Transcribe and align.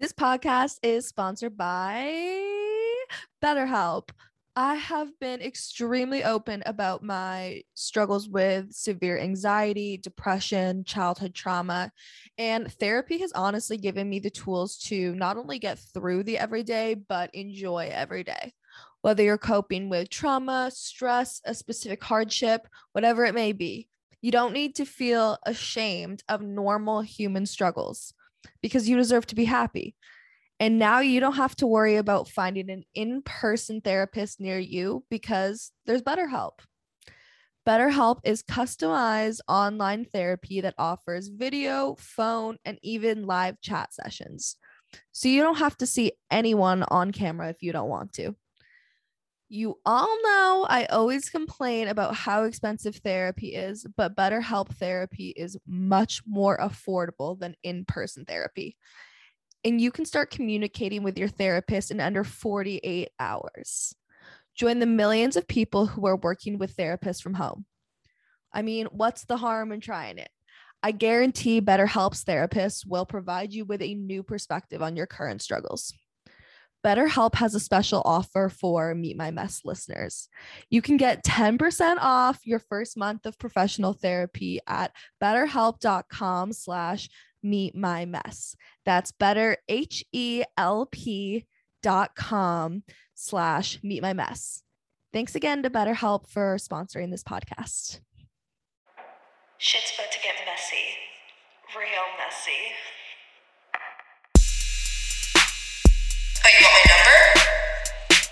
This 0.00 0.12
podcast 0.12 0.78
is 0.84 1.08
sponsored 1.08 1.56
by 1.56 2.06
BetterHelp. 3.42 4.10
I 4.54 4.76
have 4.76 5.08
been 5.18 5.40
extremely 5.42 6.22
open 6.22 6.62
about 6.66 7.02
my 7.02 7.62
struggles 7.74 8.28
with 8.28 8.72
severe 8.72 9.18
anxiety, 9.18 9.96
depression, 9.96 10.84
childhood 10.84 11.34
trauma, 11.34 11.90
and 12.38 12.72
therapy 12.74 13.18
has 13.18 13.32
honestly 13.32 13.76
given 13.76 14.08
me 14.08 14.20
the 14.20 14.30
tools 14.30 14.78
to 14.84 15.16
not 15.16 15.36
only 15.36 15.58
get 15.58 15.80
through 15.80 16.22
the 16.22 16.38
everyday, 16.38 16.94
but 16.94 17.34
enjoy 17.34 17.90
every 17.92 18.22
day. 18.22 18.52
Whether 19.00 19.24
you're 19.24 19.36
coping 19.36 19.88
with 19.88 20.10
trauma, 20.10 20.70
stress, 20.72 21.40
a 21.44 21.54
specific 21.54 22.04
hardship, 22.04 22.68
whatever 22.92 23.24
it 23.24 23.34
may 23.34 23.50
be, 23.50 23.88
you 24.22 24.30
don't 24.30 24.52
need 24.52 24.76
to 24.76 24.84
feel 24.84 25.38
ashamed 25.44 26.22
of 26.28 26.40
normal 26.40 27.00
human 27.00 27.46
struggles 27.46 28.14
because 28.62 28.88
you 28.88 28.96
deserve 28.96 29.26
to 29.26 29.34
be 29.34 29.44
happy. 29.44 29.94
And 30.60 30.78
now 30.78 31.00
you 31.00 31.20
don't 31.20 31.36
have 31.36 31.54
to 31.56 31.66
worry 31.66 31.96
about 31.96 32.28
finding 32.28 32.70
an 32.70 32.82
in 32.94 33.22
person 33.22 33.80
therapist 33.80 34.40
near 34.40 34.58
you 34.58 35.04
because 35.08 35.70
there's 35.86 36.02
BetterHelp. 36.02 36.58
BetterHelp 37.66 38.20
is 38.24 38.42
customized 38.42 39.40
online 39.46 40.04
therapy 40.04 40.62
that 40.62 40.74
offers 40.78 41.28
video, 41.28 41.96
phone, 41.98 42.56
and 42.64 42.78
even 42.82 43.26
live 43.26 43.60
chat 43.60 43.92
sessions. 43.92 44.56
So 45.12 45.28
you 45.28 45.42
don't 45.42 45.58
have 45.58 45.76
to 45.78 45.86
see 45.86 46.12
anyone 46.30 46.82
on 46.84 47.12
camera 47.12 47.50
if 47.50 47.62
you 47.62 47.72
don't 47.72 47.90
want 47.90 48.14
to. 48.14 48.34
You 49.50 49.78
all 49.86 50.14
know 50.22 50.66
I 50.68 50.84
always 50.90 51.30
complain 51.30 51.88
about 51.88 52.14
how 52.14 52.44
expensive 52.44 52.96
therapy 52.96 53.54
is, 53.54 53.86
but 53.96 54.14
BetterHelp 54.14 54.68
therapy 54.74 55.30
is 55.30 55.56
much 55.66 56.22
more 56.26 56.58
affordable 56.58 57.38
than 57.38 57.54
in 57.62 57.86
person 57.86 58.26
therapy. 58.26 58.76
And 59.64 59.80
you 59.80 59.90
can 59.90 60.04
start 60.04 60.30
communicating 60.30 61.02
with 61.02 61.18
your 61.18 61.28
therapist 61.28 61.90
in 61.90 61.98
under 61.98 62.24
48 62.24 63.08
hours. 63.18 63.94
Join 64.54 64.80
the 64.80 64.86
millions 64.86 65.36
of 65.36 65.48
people 65.48 65.86
who 65.86 66.06
are 66.06 66.16
working 66.16 66.58
with 66.58 66.76
therapists 66.76 67.22
from 67.22 67.34
home. 67.34 67.64
I 68.52 68.62
mean, 68.62 68.86
what's 68.90 69.24
the 69.24 69.36
harm 69.38 69.72
in 69.72 69.80
trying 69.80 70.18
it? 70.18 70.30
I 70.82 70.92
guarantee 70.92 71.60
BetterHelp's 71.60 72.22
therapists 72.24 72.86
will 72.86 73.06
provide 73.06 73.52
you 73.52 73.64
with 73.64 73.82
a 73.82 73.94
new 73.94 74.22
perspective 74.22 74.82
on 74.82 74.94
your 74.94 75.06
current 75.06 75.42
struggles. 75.42 75.92
BetterHelp 76.84 77.34
has 77.34 77.54
a 77.54 77.60
special 77.60 78.02
offer 78.04 78.48
for 78.48 78.94
Meet 78.94 79.16
My 79.16 79.30
Mess 79.30 79.62
listeners. 79.64 80.28
You 80.70 80.80
can 80.80 80.96
get 80.96 81.24
10% 81.24 81.96
off 82.00 82.46
your 82.46 82.60
first 82.60 82.96
month 82.96 83.26
of 83.26 83.38
professional 83.38 83.92
therapy 83.92 84.60
at 84.66 84.92
betterhelp.com 85.22 86.52
slash 86.52 87.08
meet 87.42 87.74
my 87.74 88.04
mess. 88.04 88.56
That's 88.84 89.12
better 89.12 89.56
H-E-L-P 89.68 91.46
dot 91.82 92.16
com 92.16 92.82
slash 93.14 93.78
meet 93.82 94.02
my 94.02 94.12
mess. 94.12 94.62
Thanks 95.12 95.34
again 95.34 95.62
to 95.62 95.70
BetterHelp 95.70 96.28
for 96.28 96.56
sponsoring 96.56 97.10
this 97.10 97.24
podcast. 97.24 98.00
Shit's 99.58 99.92
about 99.94 100.12
to 100.12 100.18
get 100.22 100.34
messy. 100.46 100.94
Real 101.76 102.06
messy. 102.18 102.74
Oh, 106.48 106.50
you 106.50 106.64
want 106.64 106.72
my 106.72 106.84
number? 106.96 107.16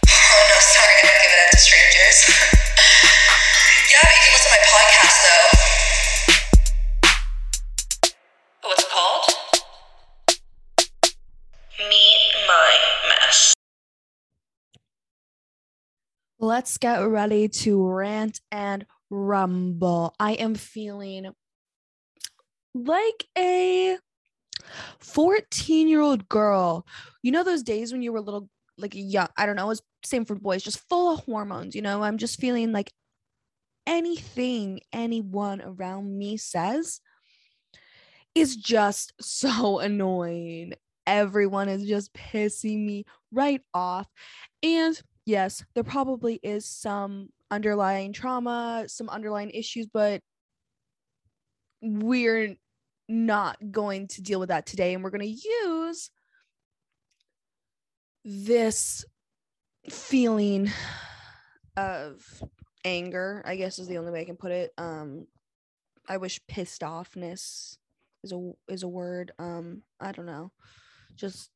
Oh, 0.09 0.43
no, 0.49 0.57
sorry, 0.59 0.89
I 0.89 1.05
don't 1.05 1.21
give 1.21 1.33
it 1.33 1.41
out 1.45 1.51
to 1.53 1.59
strangers. 1.59 2.19
yeah, 3.93 4.09
you 4.09 4.21
can 4.25 4.33
listen 4.33 4.49
to 4.49 4.57
my 4.57 4.63
podcast, 4.73 5.19
though. 5.27 5.49
What's 8.69 8.83
it 8.83 8.91
called? 8.91 9.25
Meet 11.79 12.23
My 12.49 12.73
Mess. 13.11 13.53
Let's 16.39 16.79
get 16.79 17.07
ready 17.07 17.49
to 17.49 17.87
rant 17.87 18.41
and 18.51 18.87
rumble. 19.11 20.15
I 20.19 20.33
am 20.33 20.55
feeling 20.55 21.35
like 22.75 23.27
a 23.37 23.99
14 25.01 25.89
year 25.89 26.01
old 26.01 26.29
girl. 26.29 26.87
You 27.23 27.33
know, 27.33 27.45
those 27.45 27.63
days 27.63 27.93
when 27.93 28.03
you 28.03 28.13
were 28.13 28.21
little, 28.21 28.49
like 28.79 28.93
young, 28.95 29.29
I 29.37 29.47
don't 29.47 29.57
know, 29.57 29.71
it's 29.71 29.83
same 30.05 30.25
for 30.25 30.35
boys, 30.35 30.63
just 30.63 30.87
full 30.89 31.15
of 31.15 31.25
hormones. 31.25 31.75
You 31.75 31.83
know, 31.83 32.03
I'm 32.03 32.19
just 32.19 32.41
feeling 32.41 32.73
like 32.73 32.93
anything 33.87 34.81
anyone 34.93 35.63
around 35.63 36.17
me 36.19 36.37
says 36.37 37.01
is 38.35 38.57
just 38.57 39.13
so 39.21 39.79
annoying. 39.81 40.75
Everyone 41.07 41.69
is 41.69 41.87
just 41.87 42.13
pissing 42.13 42.85
me 42.85 43.05
right 43.33 43.63
off. 43.73 44.09
And 44.63 45.01
yes, 45.25 45.65
there 45.75 45.85
probably 45.85 46.41
is 46.43 46.67
some 46.67 47.29
underlying 47.51 48.13
trauma, 48.13 48.85
some 48.89 49.09
underlying 49.09 49.51
issues, 49.51 49.87
but 49.87 50.21
we're 51.81 52.57
not 53.09 53.57
going 53.71 54.09
to 54.09 54.23
deal 54.23 54.41
with 54.41 54.49
that 54.49 54.67
today. 54.67 54.95
And 54.95 55.03
we're 55.03 55.11
going 55.11 55.21
to 55.21 55.49
use 55.65 56.11
this 58.25 59.05
feeling 59.89 60.71
of 61.77 62.43
anger, 62.85 63.43
I 63.45 63.57
guess 63.57 63.79
is 63.79 63.89
the 63.89 63.99
only 63.99 64.13
way 64.13 64.21
I 64.21 64.25
can 64.25 64.37
put 64.37 64.53
it. 64.53 64.73
Um, 64.79 65.27
I 66.09 66.17
wish 66.17 66.41
pissed 66.47 66.83
offness 66.83 67.77
is 68.23 68.33
a 68.33 68.53
is 68.69 68.83
a 68.83 68.89
word. 68.89 69.33
Um, 69.39 69.83
I 70.01 70.13
don't 70.13 70.27
know. 70.27 70.53
Just 71.15 71.51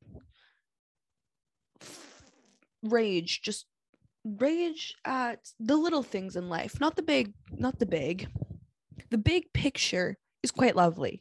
rage, 2.83 3.43
just 3.43 3.67
rage 4.25 4.95
at 5.05 5.49
the 5.59 5.77
little 5.77 6.03
things 6.03 6.37
in 6.37 6.49
life, 6.49 6.81
not 6.81 6.97
the 6.97 7.03
big, 7.03 7.33
not 7.53 7.79
the 7.79 7.87
big. 7.87 8.29
The 9.11 9.19
big 9.19 9.53
picture 9.53 10.17
is 10.43 10.51
quite 10.51 10.77
lovely, 10.77 11.21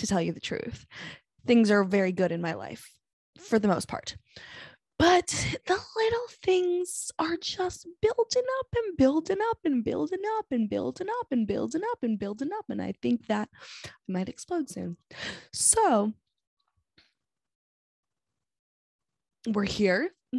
to 0.00 0.06
tell 0.06 0.20
you 0.20 0.32
the 0.32 0.40
truth. 0.40 0.86
Things 1.46 1.70
are 1.70 1.84
very 1.84 2.12
good 2.12 2.32
in 2.32 2.40
my 2.40 2.54
life 2.54 2.90
for 3.38 3.58
the 3.58 3.68
most 3.68 3.88
part. 3.88 4.16
But 4.98 5.28
the 5.66 5.78
little 5.96 6.26
things 6.44 7.10
are 7.18 7.38
just 7.38 7.86
building 8.02 8.42
up 8.58 8.66
and 8.76 8.96
building 8.98 9.38
up 9.50 9.58
and 9.64 9.82
building 9.82 10.20
up 10.36 10.44
and 10.50 10.68
building 10.68 11.06
up 11.20 11.26
and 11.30 11.46
building 11.46 11.80
up 11.90 11.98
and 12.02 12.18
building 12.18 12.50
up. 12.52 12.66
And 12.68 12.82
I 12.82 12.92
think 13.00 13.26
that 13.28 13.48
I 13.86 13.90
might 14.08 14.28
explode 14.28 14.68
soon. 14.68 14.98
So 15.54 16.12
we're 19.46 19.64
here. 19.64 20.10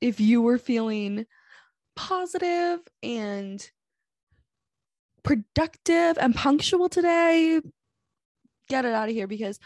if 0.00 0.18
you 0.18 0.42
were 0.42 0.58
feeling 0.58 1.26
positive 1.94 2.80
and 3.04 3.70
productive 5.22 6.18
and 6.18 6.34
punctual 6.34 6.88
today, 6.88 7.60
get 8.70 8.84
it 8.84 8.94
out 8.94 9.08
of 9.08 9.14
here 9.14 9.26
because 9.26 9.58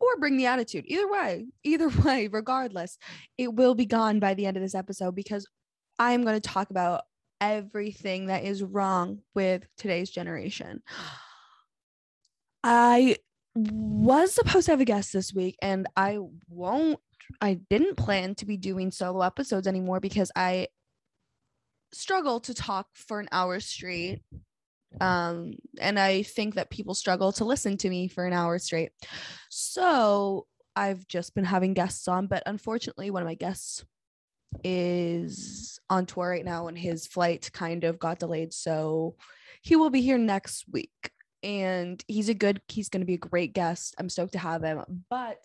or 0.00 0.16
bring 0.18 0.36
the 0.36 0.46
attitude. 0.46 0.84
Either 0.86 1.10
way, 1.10 1.46
either 1.64 1.88
way, 2.04 2.28
regardless, 2.28 2.98
it 3.36 3.52
will 3.52 3.74
be 3.74 3.86
gone 3.86 4.20
by 4.20 4.34
the 4.34 4.46
end 4.46 4.56
of 4.56 4.62
this 4.62 4.74
episode 4.74 5.14
because 5.14 5.46
I 5.98 6.12
am 6.12 6.22
going 6.22 6.40
to 6.40 6.48
talk 6.48 6.70
about 6.70 7.02
everything 7.40 8.26
that 8.26 8.44
is 8.44 8.62
wrong 8.62 9.20
with 9.34 9.66
today's 9.76 10.10
generation. 10.10 10.82
I 12.64 13.16
was 13.54 14.32
supposed 14.32 14.66
to 14.66 14.72
have 14.72 14.80
a 14.80 14.84
guest 14.84 15.12
this 15.12 15.32
week 15.32 15.56
and 15.60 15.86
I 15.96 16.18
won't 16.48 17.00
I 17.40 17.54
didn't 17.68 17.96
plan 17.96 18.34
to 18.36 18.46
be 18.46 18.56
doing 18.56 18.90
solo 18.90 19.22
episodes 19.22 19.66
anymore 19.66 20.00
because 20.00 20.30
I 20.34 20.68
struggle 21.92 22.40
to 22.40 22.54
talk 22.54 22.86
for 22.94 23.20
an 23.20 23.28
hour 23.32 23.60
straight 23.60 24.22
um 25.00 25.54
and 25.80 25.98
i 25.98 26.22
think 26.22 26.54
that 26.54 26.70
people 26.70 26.94
struggle 26.94 27.30
to 27.30 27.44
listen 27.44 27.76
to 27.76 27.90
me 27.90 28.08
for 28.08 28.24
an 28.24 28.32
hour 28.32 28.58
straight. 28.58 28.92
So 29.50 30.46
i've 30.76 31.06
just 31.08 31.34
been 31.34 31.44
having 31.44 31.74
guests 31.74 32.08
on 32.08 32.26
but 32.26 32.42
unfortunately 32.46 33.10
one 33.10 33.22
of 33.22 33.26
my 33.28 33.34
guests 33.34 33.84
is 34.64 35.78
on 35.90 36.06
tour 36.06 36.30
right 36.30 36.44
now 36.44 36.68
and 36.68 36.78
his 36.78 37.06
flight 37.06 37.50
kind 37.52 37.84
of 37.84 37.98
got 37.98 38.18
delayed 38.18 38.52
so 38.52 39.14
he 39.62 39.76
will 39.76 39.90
be 39.90 40.00
here 40.00 40.18
next 40.18 40.64
week. 40.70 41.10
And 41.42 42.02
he's 42.08 42.28
a 42.28 42.34
good 42.34 42.60
he's 42.68 42.88
going 42.88 43.00
to 43.00 43.06
be 43.06 43.14
a 43.14 43.18
great 43.18 43.52
guest. 43.52 43.94
I'm 43.98 44.08
stoked 44.08 44.32
to 44.32 44.38
have 44.38 44.62
him 44.62 45.04
but 45.08 45.44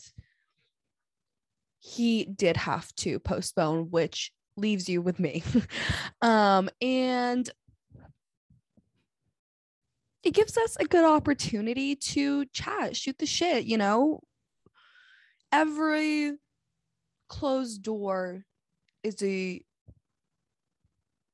he 1.80 2.26
did 2.26 2.58
have 2.58 2.94
to 2.96 3.20
postpone 3.20 3.92
which 3.92 4.32
leaves 4.56 4.90
you 4.90 5.02
with 5.02 5.20
me. 5.20 5.44
Um 6.22 6.70
and 6.82 7.50
it 10.24 10.34
gives 10.34 10.58
us 10.58 10.78
a 10.80 10.86
good 10.86 11.04
opportunity 11.04 11.96
to 11.96 12.46
chat, 12.48 12.96
shoot 12.96 13.18
the 13.18 13.26
shit, 13.26 13.66
you 13.66 13.78
know. 13.78 14.22
Every 15.52 16.34
closed 17.30 17.84
door 17.84 18.46
is 19.04 19.22
a 19.22 19.62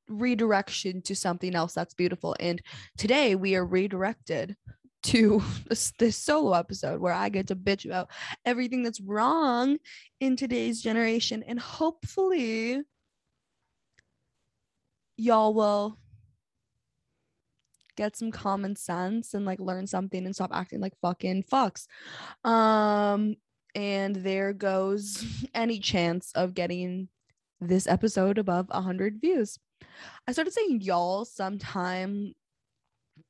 redirection 0.08 1.02
to 1.02 1.14
something 1.14 1.54
else 1.54 1.72
that's 1.72 1.94
beautiful. 1.94 2.36
And 2.40 2.60
today 2.98 3.36
we 3.36 3.54
are 3.54 3.64
redirected 3.64 4.56
to 5.04 5.42
this, 5.68 5.92
this 5.98 6.16
solo 6.16 6.52
episode 6.52 7.00
where 7.00 7.12
I 7.12 7.28
get 7.28 7.46
to 7.48 7.56
bitch 7.56 7.86
about 7.86 8.10
everything 8.44 8.82
that's 8.82 9.00
wrong 9.00 9.78
in 10.18 10.36
today's 10.36 10.82
generation. 10.82 11.44
And 11.46 11.58
hopefully, 11.58 12.82
y'all 15.16 15.54
will 15.54 15.98
get 18.00 18.16
some 18.16 18.30
common 18.30 18.74
sense 18.74 19.34
and 19.34 19.44
like 19.44 19.60
learn 19.60 19.86
something 19.86 20.24
and 20.24 20.34
stop 20.34 20.50
acting 20.54 20.80
like 20.80 20.94
fucking 21.02 21.42
fucks. 21.42 21.86
Um, 22.44 23.36
and 23.74 24.16
there 24.16 24.54
goes 24.54 25.22
any 25.54 25.78
chance 25.78 26.32
of 26.34 26.54
getting 26.54 27.08
this 27.60 27.86
episode 27.86 28.38
above 28.38 28.68
100 28.70 29.20
views. 29.20 29.58
I 30.26 30.32
started 30.32 30.54
saying 30.54 30.80
y'all 30.80 31.26
sometime 31.26 32.32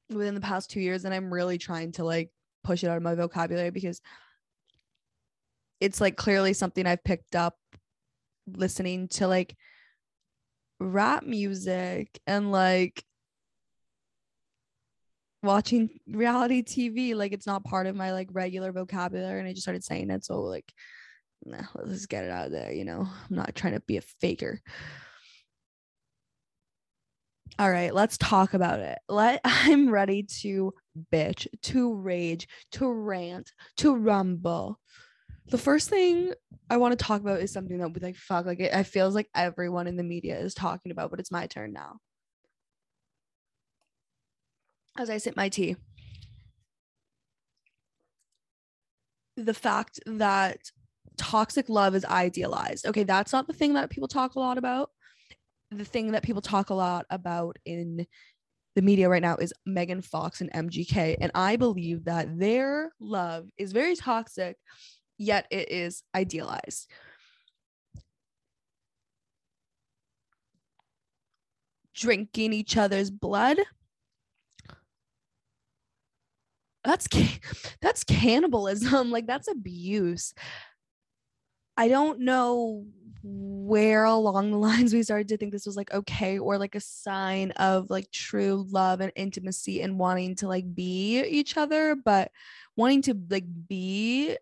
within 0.09 0.37
the 0.37 0.41
past 0.41 0.71
two 0.71 0.81
years, 0.81 1.05
and 1.05 1.13
I'm 1.13 1.35
really 1.35 1.59
trying 1.59 1.91
to 1.93 2.05
like 2.05 2.31
push 2.63 2.85
it 2.85 2.89
out 2.89 2.97
of 2.97 3.03
my 3.03 3.17
vocabulary 3.17 3.71
because 3.71 4.01
it's 5.81 6.01
like 6.01 6.17
clearly 6.17 6.53
something 6.53 6.87
I've 6.87 7.03
picked 7.03 7.35
up 7.35 7.57
listening 8.47 9.09
to 9.09 9.27
like 9.27 9.57
rap 10.79 11.25
music 11.25 12.21
and 12.27 12.53
like 12.53 13.05
watching 15.43 15.91
reality 16.07 16.63
TV. 16.63 17.15
Like 17.15 17.33
it's 17.33 17.47
not 17.47 17.65
part 17.65 17.87
of 17.87 17.97
my 17.97 18.13
like 18.13 18.29
regular 18.33 18.73
vocabulary. 18.73 19.41
And 19.41 19.49
I 19.49 19.53
just 19.53 19.63
started 19.63 19.85
saying 19.85 20.11
it. 20.11 20.25
So 20.25 20.41
like, 20.43 20.73
nah, 21.45 21.63
let's 21.75 21.91
just 21.91 22.09
get 22.09 22.25
it 22.25 22.31
out 22.31 22.47
of 22.47 22.53
there. 22.53 22.73
You 22.73 22.85
know, 22.85 23.01
I'm 23.01 23.37
not 23.37 23.55
trying 23.55 23.75
to 23.75 23.81
be 23.81 23.97
a 23.97 24.03
faker. 24.03 24.61
All 27.59 27.71
right, 27.71 27.93
let's 27.95 28.17
talk 28.17 28.55
about 28.55 28.81
it. 28.81 28.99
Let 29.09 29.41
I'm 29.45 29.91
ready 29.91 30.23
to 30.41 30.73
bitch, 31.13 31.47
to 31.63 31.95
rage, 31.95 32.49
to 32.73 32.91
rant, 32.91 33.53
to 33.79 33.95
rumble. 33.95 34.79
The 35.49 35.59
first 35.59 35.89
thing 35.91 36.33
I 36.71 36.77
want 36.77 36.97
to 36.97 37.05
talk 37.05 37.21
about 37.21 37.41
is 37.41 37.53
something 37.53 37.79
that 37.79 37.93
we 37.93 38.01
like 38.01 38.17
fuck 38.17 38.47
like 38.47 38.61
it, 38.61 38.73
it 38.73 38.85
feels 38.85 39.15
like 39.15 39.29
everyone 39.35 39.89
in 39.89 39.97
the 39.97 40.05
media 40.05 40.39
is 40.39 40.55
talking 40.55 40.93
about, 40.93 41.11
but 41.11 41.19
it's 41.19 41.33
my 41.33 41.47
turn 41.49 41.73
now 41.73 41.99
as 44.99 45.11
I 45.11 45.19
sip 45.19 45.37
my 45.37 45.49
tea. 45.49 45.77
The 49.37 49.55
fact 49.55 50.01
that 50.07 50.59
toxic 51.17 51.69
love 51.69 51.95
is 51.95 52.05
idealized. 52.05 52.87
Okay, 52.87 53.05
that's 53.05 53.33
not 53.33 53.47
the 53.47 53.53
thing 53.53 53.75
that 53.75 53.91
people 53.91 54.09
talk 54.09 54.35
a 54.35 54.41
lot 54.41 54.59
about. 54.59 54.91
The 55.71 55.85
thing 55.85 56.13
that 56.13 56.23
people 56.23 56.43
talk 56.43 56.71
a 56.71 56.75
lot 56.75 57.07
about 57.11 57.59
in 57.65 58.07
the 58.77 58.83
media 58.83 59.09
right 59.09 59.23
now 59.23 59.37
is 59.37 59.53
Megan 59.67 60.03
Fox 60.03 60.41
and 60.41 60.53
MGK. 60.53 61.17
And 61.21 61.31
I 61.35 61.57
believe 61.57 62.05
that 62.05 62.39
their 62.39 62.93
love 63.01 63.49
is 63.57 63.73
very 63.73 63.97
toxic, 63.97 64.57
yet 65.19 65.47
it 65.51 65.71
is 65.71 66.03
idealized. 66.15 66.91
Drinking 71.95 72.53
each 72.53 72.77
other's 72.77 73.11
blood 73.11 73.59
that's 76.85 77.09
that's 77.81 78.05
cannibalism 78.05 79.11
like 79.11 79.27
that's 79.27 79.49
abuse 79.49 80.35
i 81.77 81.89
don't 81.89 82.21
know 82.21 82.85
where 83.23 84.05
along 84.05 84.51
the 84.51 84.57
lines 84.59 84.93
we 84.93 85.03
started 85.03 85.29
to 85.29 85.37
think 85.37 85.53
this 85.53 85.67
was 85.67 85.77
like 85.77 85.93
okay 85.93 86.39
or 86.39 86.59
like 86.59 86.75
a 86.75 86.81
sign 86.81 87.51
of 87.53 87.91
like 87.91 88.11
true 88.11 88.67
love 88.71 89.01
and 89.01 89.13
intimacy 89.17 89.83
and 89.83 89.99
wanting 89.99 90.35
to 90.35 90.49
like 90.49 90.75
be 90.75 91.23
each 91.25 91.57
other 91.57 91.95
but 91.95 92.31
wanting 92.77 93.03
to 93.03 93.15
like 93.29 93.45
be 93.69 94.37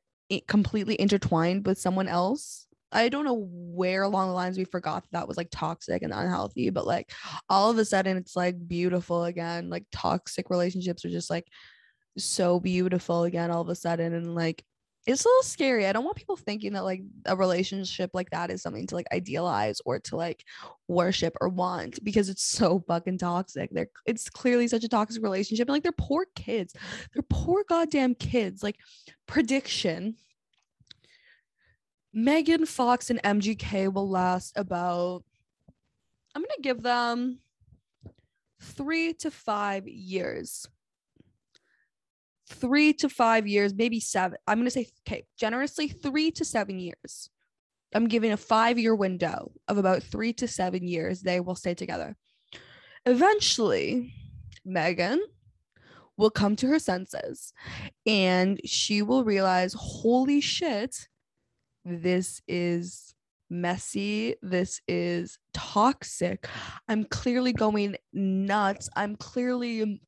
completely 0.47 1.01
intertwined 1.01 1.67
with 1.67 1.79
someone 1.79 2.09
else 2.09 2.67
I 2.91 3.11
don't 3.11 3.25
know 3.25 3.47
where 3.51 4.03
along 4.03 4.29
the 4.29 4.35
lines 4.35 4.57
we 4.57 4.65
forgot 4.65 5.03
that, 5.03 5.13
that 5.13 5.29
was 5.29 5.37
like 5.37 5.49
toxic 5.51 6.03
and 6.03 6.13
unhealthy, 6.13 6.71
but 6.71 6.87
like 6.87 7.13
all 7.49 7.71
of 7.71 7.77
a 7.77 7.85
sudden 7.85 8.17
it's 8.17 8.35
like 8.35 8.67
beautiful 8.67 9.25
again. 9.25 9.69
Like 9.69 9.85
toxic 9.93 10.49
relationships 10.49 11.05
are 11.05 11.11
just 11.11 11.29
like 11.29 11.47
so 12.19 12.61
beautiful 12.61 13.25
again 13.25 13.51
all 13.51 13.63
of 13.63 13.69
a 13.69 13.75
sudden 13.75 14.15
and 14.15 14.35
like 14.35 14.65
it's 15.09 15.25
a 15.25 15.29
little 15.29 15.43
scary. 15.43 15.87
I 15.87 15.93
don't 15.93 16.05
want 16.05 16.19
people 16.19 16.37
thinking 16.37 16.75
that 16.75 16.85
like 16.85 17.01
a 17.25 17.35
relationship 17.35 18.11
like 18.13 18.29
that 18.29 18.51
is 18.51 18.61
something 18.61 18.87
to 18.89 18.95
like 18.95 19.07
idealize 19.11 19.81
or 19.87 19.99
to 20.01 20.17
like 20.17 20.45
worship 20.87 21.35
or 21.41 21.49
want 21.49 22.05
because 22.05 22.29
it's 22.29 22.43
so 22.45 22.85
fucking 22.87 23.17
toxic. 23.17 23.71
They're 23.73 23.89
it's 24.05 24.29
clearly 24.29 24.69
such 24.69 24.85
a 24.85 24.89
toxic 24.89 25.23
relationship. 25.23 25.67
And 25.67 25.73
like 25.73 25.83
they're 25.83 25.93
poor 25.93 26.27
kids. 26.35 26.75
They're 27.15 27.25
poor 27.31 27.65
goddamn 27.67 28.17
kids. 28.17 28.63
Like 28.63 28.77
prediction. 29.27 30.17
Megan 32.13 32.67
Fox 32.67 33.09
and 33.09 33.23
MGK 33.23 33.91
will 33.91 34.11
last 34.11 34.59
about 34.59 35.25
I'm 36.35 36.43
gonna 36.43 36.53
give 36.61 36.83
them 36.83 37.39
three 38.61 39.15
to 39.15 39.31
five 39.31 39.89
years 39.89 40.67
three 42.49 42.93
to 42.95 43.09
five 43.09 43.47
years, 43.47 43.75
maybe 43.75 44.01
seven. 44.01 44.39
I'm 44.47 44.59
going 44.59 44.67
to 44.67 44.71
say, 44.71 44.89
okay, 45.07 45.25
generously, 45.37 45.89
three 45.89 46.31
to 46.33 46.45
seven 46.45 46.79
years. 46.79 47.31
I'm 47.95 48.09
giving 48.09 48.33
a 48.33 48.37
five 48.37 48.79
year 48.79 48.95
window 48.95 49.53
of 49.67 49.79
about 49.79 50.03
three 50.03 50.33
to 50.35 50.49
seven 50.49 50.87
years. 50.87 51.23
They 51.23 51.41
will 51.41 51.55
stay 51.55 51.75
together. 51.75 52.17
Eventually, 53.07 54.13
Megan 54.65 55.23
will 56.17 56.31
come 56.31 56.57
to 56.57 56.67
her 56.67 56.79
senses 56.79 57.53
and 58.05 58.61
she 58.65 59.03
will 59.03 59.25
realize, 59.25 59.75
holy 59.79 60.41
shit, 60.41 61.09
this 61.85 62.43
is 62.47 63.15
messy. 63.49 64.35
This 64.43 64.81
is 64.87 65.39
toxic. 65.55 66.47
I'm 66.89 67.05
clearly 67.05 67.53
going 67.53 67.97
nuts. 68.13 68.91
I'm 68.97 69.17
clearly 69.17 70.01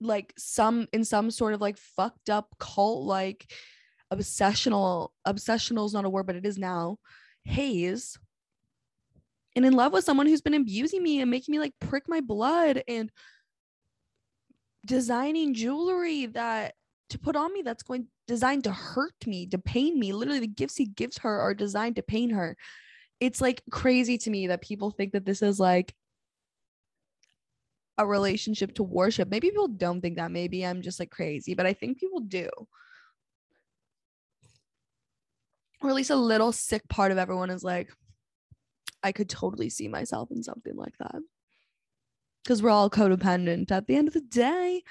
like 0.00 0.32
some 0.36 0.86
in 0.92 1.04
some 1.04 1.30
sort 1.30 1.54
of 1.54 1.60
like 1.60 1.78
fucked 1.78 2.28
up 2.28 2.54
cult 2.58 3.04
like 3.06 3.50
obsessional 4.12 5.08
obsessional 5.26 5.86
is 5.86 5.94
not 5.94 6.04
a 6.04 6.10
word 6.10 6.26
but 6.26 6.36
it 6.36 6.46
is 6.46 6.58
now 6.58 6.98
haze. 7.46 8.18
And 9.54 9.64
in 9.64 9.72
love 9.72 9.92
with 9.92 10.04
someone 10.04 10.26
who's 10.26 10.42
been 10.42 10.54
abusing 10.54 11.02
me 11.02 11.20
and 11.20 11.30
making 11.30 11.52
me 11.52 11.58
like 11.58 11.72
prick 11.80 12.04
my 12.08 12.20
blood 12.20 12.82
and 12.86 13.10
designing 14.84 15.54
jewelry 15.54 16.26
that 16.26 16.74
to 17.10 17.18
put 17.18 17.36
on 17.36 17.52
me 17.52 17.62
that's 17.62 17.82
going 17.82 18.06
designed 18.28 18.64
to 18.64 18.72
hurt 18.72 19.14
me 19.26 19.46
to 19.46 19.58
pain 19.58 19.98
me. 19.98 20.12
Literally 20.12 20.40
the 20.40 20.46
gifts 20.46 20.76
he 20.76 20.86
gives 20.86 21.18
her 21.18 21.40
are 21.40 21.54
designed 21.54 21.96
to 21.96 22.02
pain 22.02 22.30
her. 22.30 22.56
It's 23.18 23.40
like 23.40 23.62
crazy 23.70 24.18
to 24.18 24.30
me 24.30 24.48
that 24.48 24.60
people 24.60 24.90
think 24.90 25.12
that 25.12 25.24
this 25.24 25.40
is 25.40 25.58
like 25.58 25.94
a 27.98 28.06
relationship 28.06 28.74
to 28.74 28.82
worship. 28.82 29.28
Maybe 29.30 29.50
people 29.50 29.68
don't 29.68 30.00
think 30.00 30.16
that. 30.16 30.30
Maybe 30.30 30.64
I'm 30.64 30.82
just 30.82 31.00
like 31.00 31.10
crazy, 31.10 31.54
but 31.54 31.66
I 31.66 31.72
think 31.72 31.98
people 31.98 32.20
do. 32.20 32.48
Or 35.82 35.90
at 35.90 35.96
least 35.96 36.10
a 36.10 36.16
little 36.16 36.52
sick 36.52 36.86
part 36.88 37.12
of 37.12 37.18
everyone 37.18 37.50
is 37.50 37.62
like, 37.62 37.92
I 39.02 39.12
could 39.12 39.28
totally 39.28 39.70
see 39.70 39.88
myself 39.88 40.30
in 40.30 40.42
something 40.42 40.74
like 40.74 40.96
that. 40.98 41.16
Because 42.42 42.62
we're 42.62 42.70
all 42.70 42.90
codependent 42.90 43.70
at 43.70 43.86
the 43.86 43.96
end 43.96 44.08
of 44.08 44.14
the 44.14 44.20
day. 44.20 44.82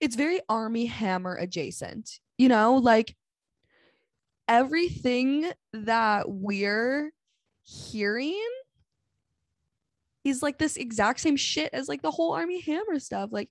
It's 0.00 0.16
very 0.16 0.40
Armie 0.48 0.86
Hammer 0.86 1.36
adjacent, 1.36 2.18
you 2.38 2.48
know, 2.48 2.76
like 2.76 3.16
everything 4.48 5.50
that 5.72 6.28
we're 6.28 7.12
hearing 7.62 8.46
is 10.24 10.42
like 10.42 10.58
this 10.58 10.76
exact 10.76 11.20
same 11.20 11.36
shit 11.36 11.70
as 11.72 11.88
like 11.88 12.02
the 12.02 12.10
whole 12.10 12.32
Armie 12.32 12.60
Hammer 12.62 12.98
stuff. 12.98 13.30
Like, 13.32 13.50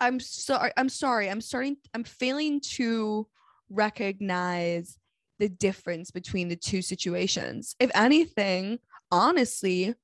I'm 0.00 0.18
sorry. 0.18 0.72
I'm 0.76 0.88
sorry. 0.88 1.30
I'm 1.30 1.40
starting. 1.40 1.76
I'm 1.92 2.04
failing 2.04 2.60
to 2.72 3.28
recognize 3.70 4.98
the 5.38 5.48
difference 5.48 6.10
between 6.10 6.48
the 6.48 6.56
two 6.56 6.82
situations. 6.82 7.76
If 7.78 7.90
anything, 7.94 8.78
honestly, 9.10 9.94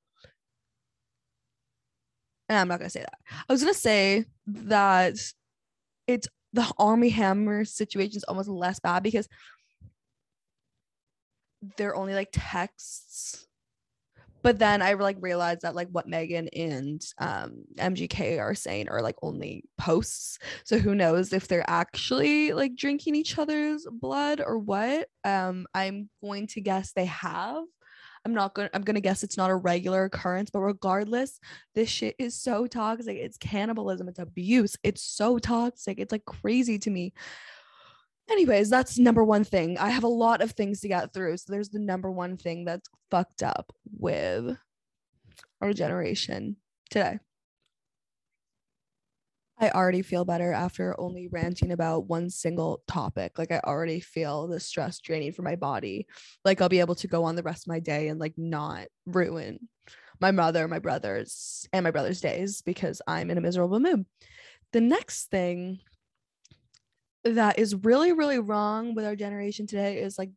and 2.49 2.59
I'm 2.59 2.67
not 2.67 2.79
gonna 2.79 2.89
say 2.89 3.01
that. 3.01 3.17
I 3.49 3.53
was 3.53 3.61
gonna 3.61 3.73
say 3.73 4.25
that 4.45 5.15
it's 6.07 6.27
the 6.53 6.69
Armie 6.77 7.09
Hammer 7.09 7.63
situation 7.65 8.17
is 8.17 8.25
almost 8.25 8.49
less 8.49 8.79
bad 8.79 9.03
because 9.03 9.27
they're 11.77 11.95
only 11.95 12.13
like 12.13 12.29
texts 12.31 13.47
but 14.43 14.59
then 14.59 14.81
I 14.81 14.93
like 14.93 15.17
realized 15.19 15.61
that 15.61 15.75
like 15.75 15.89
what 15.91 16.07
Megan 16.07 16.47
and 16.49 17.01
um, 17.17 17.63
MGK 17.77 18.39
are 18.39 18.55
saying 18.55 18.89
are 18.89 19.01
like 19.01 19.17
only 19.21 19.63
posts. 19.77 20.39
So 20.63 20.77
who 20.77 20.95
knows 20.95 21.33
if 21.33 21.47
they're 21.47 21.69
actually 21.69 22.53
like 22.53 22.75
drinking 22.75 23.15
each 23.15 23.37
other's 23.37 23.85
blood 23.91 24.41
or 24.45 24.57
what? 24.57 25.07
Um, 25.23 25.67
I'm 25.73 26.09
going 26.21 26.47
to 26.47 26.61
guess 26.61 26.93
they 26.93 27.05
have. 27.05 27.63
I'm 28.23 28.33
not 28.33 28.53
gonna 28.53 28.69
I'm 28.73 28.83
gonna 28.83 29.01
guess 29.01 29.23
it's 29.23 29.37
not 29.37 29.49
a 29.49 29.55
regular 29.55 30.05
occurrence, 30.05 30.49
but 30.51 30.59
regardless, 30.59 31.39
this 31.73 31.89
shit 31.89 32.15
is 32.19 32.39
so 32.39 32.67
toxic. 32.67 33.17
It's 33.17 33.37
cannibalism, 33.37 34.07
it's 34.07 34.19
abuse. 34.19 34.75
It's 34.83 35.03
so 35.03 35.39
toxic. 35.39 35.99
It's 35.99 36.11
like 36.11 36.25
crazy 36.25 36.77
to 36.79 36.89
me. 36.91 37.13
Anyways, 38.31 38.69
that's 38.69 38.97
number 38.97 39.23
one 39.23 39.43
thing. 39.43 39.77
I 39.77 39.89
have 39.89 40.03
a 40.03 40.07
lot 40.07 40.41
of 40.41 40.51
things 40.51 40.79
to 40.81 40.87
get 40.87 41.13
through. 41.13 41.37
So 41.37 41.51
there's 41.51 41.69
the 41.69 41.79
number 41.79 42.09
one 42.09 42.37
thing 42.37 42.65
that's 42.65 42.89
fucked 43.09 43.43
up 43.43 43.73
with 43.97 44.57
our 45.59 45.73
generation 45.73 46.55
today. 46.89 47.19
I 49.59 49.69
already 49.69 50.01
feel 50.01 50.25
better 50.25 50.53
after 50.53 50.99
only 50.99 51.27
ranting 51.27 51.71
about 51.71 52.07
one 52.07 52.29
single 52.31 52.81
topic. 52.87 53.37
Like 53.37 53.51
I 53.51 53.59
already 53.59 53.99
feel 53.99 54.47
the 54.47 54.59
stress 54.59 54.99
draining 54.99 55.33
from 55.33 55.45
my 55.45 55.55
body. 55.55 56.07
Like 56.43 56.61
I'll 56.61 56.69
be 56.69 56.79
able 56.79 56.95
to 56.95 57.07
go 57.07 57.25
on 57.25 57.35
the 57.35 57.43
rest 57.43 57.67
of 57.67 57.67
my 57.67 57.79
day 57.79 58.07
and 58.07 58.19
like 58.19 58.33
not 58.37 58.87
ruin 59.05 59.67
my 60.21 60.31
mother, 60.31 60.67
my 60.67 60.79
brothers, 60.79 61.67
and 61.73 61.83
my 61.83 61.91
brother's 61.91 62.21
days 62.21 62.61
because 62.61 63.01
I'm 63.07 63.29
in 63.29 63.37
a 63.37 63.41
miserable 63.41 63.79
mood. 63.79 64.05
The 64.71 64.81
next 64.81 65.31
thing 65.31 65.79
that 67.23 67.59
is 67.59 67.75
really, 67.75 68.13
really 68.13 68.39
wrong 68.39 68.95
with 68.95 69.05
our 69.05 69.15
generation 69.15 69.67
today 69.67 70.01
is 70.01 70.17
like, 70.17 70.31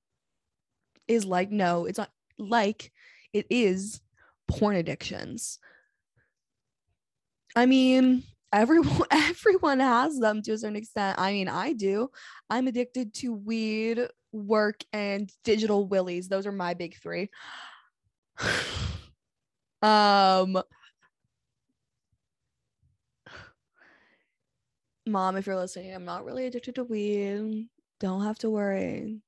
is 1.09 1.25
like, 1.25 1.51
no, 1.51 1.87
it's 1.87 1.99
not 1.99 2.11
like 2.39 2.93
it 3.33 3.47
is 3.51 4.01
porn 4.49 4.77
addictions. 4.77 5.59
I 7.57 7.67
mean, 7.67 8.25
everyone 8.53 9.03
everyone 9.11 9.81
has 9.81 10.19
them 10.19 10.43
to 10.43 10.53
a 10.53 10.59
certain 10.59 10.77
extent. 10.77 11.19
I 11.19 11.33
mean, 11.33 11.49
I 11.49 11.73
do. 11.73 12.11
I'm 12.49 12.67
addicted 12.69 13.15
to 13.15 13.33
weed, 13.33 14.01
work, 14.33 14.83
and 14.93 15.31
digital 15.45 15.87
willies. 15.87 16.29
Those 16.29 16.47
are 16.47 16.53
my 16.53 16.75
big 16.75 16.97
three. 16.97 17.31
um 19.83 20.63
Mom, 25.07 25.37
if 25.37 25.47
you're 25.47 25.57
listening, 25.57 25.95
I'm 25.95 26.05
not 26.05 26.25
really 26.25 26.47
addicted 26.47 26.77
to 26.77 26.85
weed. 26.85 27.69
Don't 28.01 28.25
have 28.25 28.39
to 28.39 28.51
worry. 28.51 29.21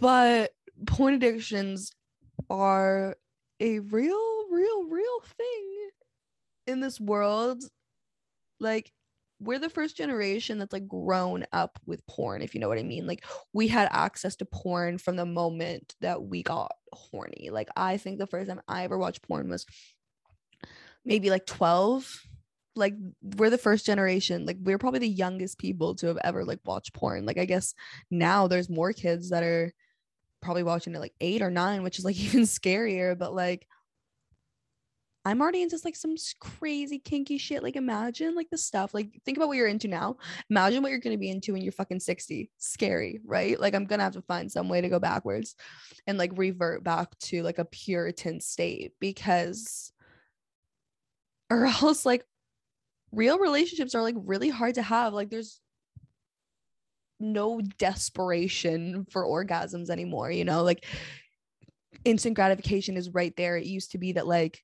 But 0.00 0.52
porn 0.86 1.14
addictions 1.14 1.92
are 2.48 3.16
a 3.60 3.78
real, 3.80 4.48
real, 4.50 4.84
real 4.84 5.20
thing 5.36 5.90
in 6.66 6.80
this 6.80 7.00
world 7.00 7.62
like 8.60 8.92
we're 9.38 9.58
the 9.58 9.70
first 9.70 9.96
generation 9.96 10.58
that's 10.58 10.72
like 10.72 10.88
grown 10.88 11.44
up 11.52 11.78
with 11.86 12.06
porn 12.06 12.42
if 12.42 12.54
you 12.54 12.60
know 12.60 12.68
what 12.68 12.78
i 12.78 12.82
mean 12.82 13.06
like 13.06 13.24
we 13.52 13.68
had 13.68 13.88
access 13.92 14.36
to 14.36 14.44
porn 14.46 14.98
from 14.98 15.16
the 15.16 15.26
moment 15.26 15.94
that 16.00 16.22
we 16.22 16.42
got 16.42 16.72
horny 16.92 17.50
like 17.50 17.68
i 17.76 17.96
think 17.96 18.18
the 18.18 18.26
first 18.26 18.48
time 18.48 18.60
i 18.66 18.84
ever 18.84 18.98
watched 18.98 19.22
porn 19.22 19.48
was 19.48 19.66
maybe 21.04 21.30
like 21.30 21.46
12 21.46 22.20
like 22.76 22.94
we're 23.36 23.50
the 23.50 23.58
first 23.58 23.86
generation 23.86 24.46
like 24.46 24.58
we're 24.60 24.78
probably 24.78 25.00
the 25.00 25.08
youngest 25.08 25.58
people 25.58 25.94
to 25.94 26.06
have 26.06 26.18
ever 26.22 26.44
like 26.44 26.60
watched 26.64 26.92
porn 26.92 27.24
like 27.26 27.38
i 27.38 27.44
guess 27.44 27.74
now 28.10 28.46
there's 28.46 28.68
more 28.68 28.92
kids 28.92 29.30
that 29.30 29.42
are 29.42 29.72
probably 30.40 30.62
watching 30.62 30.94
it 30.94 31.00
like 31.00 31.14
8 31.20 31.42
or 31.42 31.50
9 31.50 31.82
which 31.82 31.98
is 31.98 32.04
like 32.04 32.16
even 32.20 32.42
scarier 32.42 33.18
but 33.18 33.34
like 33.34 33.66
I'm 35.26 35.42
already 35.42 35.62
into 35.62 35.76
like 35.84 35.96
some 35.96 36.14
crazy 36.38 37.00
kinky 37.00 37.36
shit. 37.36 37.60
Like 37.60 37.74
imagine 37.74 38.36
like 38.36 38.48
the 38.48 38.56
stuff. 38.56 38.94
Like 38.94 39.20
think 39.24 39.36
about 39.36 39.48
what 39.48 39.56
you're 39.56 39.66
into 39.66 39.88
now. 39.88 40.18
Imagine 40.50 40.84
what 40.84 40.90
you're 40.90 41.00
gonna 41.00 41.18
be 41.18 41.30
into 41.30 41.52
when 41.52 41.62
you're 41.62 41.72
fucking 41.72 41.98
60. 41.98 42.48
Scary, 42.58 43.18
right? 43.24 43.58
Like 43.58 43.74
I'm 43.74 43.86
gonna 43.86 44.04
have 44.04 44.12
to 44.12 44.22
find 44.22 44.50
some 44.50 44.68
way 44.68 44.80
to 44.80 44.88
go 44.88 45.00
backwards 45.00 45.56
and 46.06 46.16
like 46.16 46.30
revert 46.36 46.84
back 46.84 47.18
to 47.18 47.42
like 47.42 47.58
a 47.58 47.64
Puritan 47.64 48.40
state 48.40 48.92
because 49.00 49.90
or 51.50 51.66
else 51.82 52.06
like 52.06 52.24
real 53.16 53.38
relationships 53.38 53.94
are 53.94 54.02
like 54.02 54.14
really 54.18 54.50
hard 54.50 54.74
to 54.74 54.82
have. 54.82 55.14
Like 55.14 55.30
there's 55.30 55.60
no 57.18 57.60
desperation 57.78 59.06
for 59.10 59.24
orgasms 59.24 59.88
anymore, 59.88 60.30
you 60.30 60.44
know, 60.44 60.62
like 60.62 60.84
instant 62.04 62.36
gratification 62.36 62.96
is 62.96 63.10
right 63.10 63.34
there. 63.36 63.56
It 63.56 63.64
used 63.64 63.92
to 63.92 63.98
be 63.98 64.12
that 64.12 64.26
like 64.26 64.62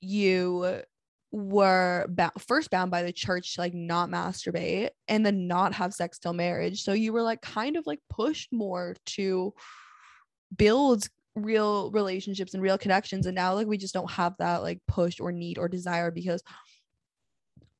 you 0.00 0.82
were 1.30 2.06
ba- 2.08 2.32
first 2.38 2.70
bound 2.70 2.90
by 2.90 3.04
the 3.04 3.12
church 3.12 3.54
to 3.54 3.60
like 3.60 3.74
not 3.74 4.10
masturbate 4.10 4.90
and 5.06 5.24
then 5.24 5.46
not 5.46 5.72
have 5.74 5.94
sex 5.94 6.18
till 6.18 6.32
marriage. 6.32 6.82
So 6.82 6.92
you 6.94 7.12
were 7.12 7.22
like 7.22 7.42
kind 7.42 7.76
of 7.76 7.86
like 7.86 8.00
pushed 8.10 8.52
more 8.52 8.96
to 9.06 9.54
build 10.56 11.08
real 11.36 11.92
relationships 11.92 12.54
and 12.54 12.62
real 12.62 12.78
connections. 12.78 13.26
And 13.26 13.36
now 13.36 13.54
like 13.54 13.68
we 13.68 13.78
just 13.78 13.94
don't 13.94 14.10
have 14.10 14.34
that 14.38 14.62
like 14.62 14.80
push 14.88 15.20
or 15.20 15.30
need 15.30 15.58
or 15.58 15.68
desire 15.68 16.10
because 16.10 16.42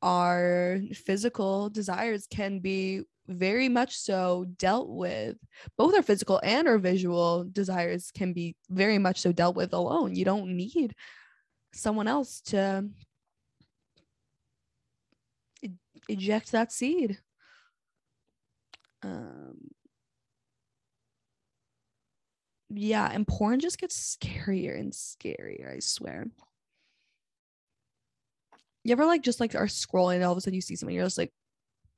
our 0.06 0.78
physical 0.94 1.68
desires 1.68 2.28
can 2.30 2.60
be 2.60 3.02
very 3.26 3.68
much 3.68 3.96
so 3.96 4.46
dealt 4.56 4.88
with. 4.88 5.36
Both 5.76 5.96
our 5.96 6.02
physical 6.02 6.40
and 6.44 6.68
our 6.68 6.78
visual 6.78 7.44
desires 7.50 8.12
can 8.12 8.32
be 8.32 8.54
very 8.70 8.98
much 8.98 9.20
so 9.20 9.32
dealt 9.32 9.56
with 9.56 9.72
alone. 9.74 10.14
You 10.14 10.24
don't 10.24 10.56
need 10.56 10.94
someone 11.74 12.06
else 12.06 12.40
to 12.42 12.88
eject 16.08 16.52
that 16.52 16.70
seed. 16.70 17.18
Um, 19.02 19.56
yeah, 22.70 23.10
and 23.12 23.26
porn 23.26 23.58
just 23.58 23.80
gets 23.80 24.16
scarier 24.16 24.78
and 24.78 24.92
scarier, 24.92 25.74
I 25.74 25.80
swear. 25.80 26.28
You 28.86 28.92
ever 28.92 29.06
like 29.06 29.22
just 29.22 29.40
like 29.40 29.54
are 29.54 29.66
scrolling 29.66 30.16
and 30.16 30.24
all 30.24 30.32
of 30.32 30.38
a 30.38 30.40
sudden 30.40 30.54
you 30.54 30.60
see 30.60 30.76
something, 30.76 30.94
you're 30.94 31.04
just 31.04 31.18
like, 31.18 31.32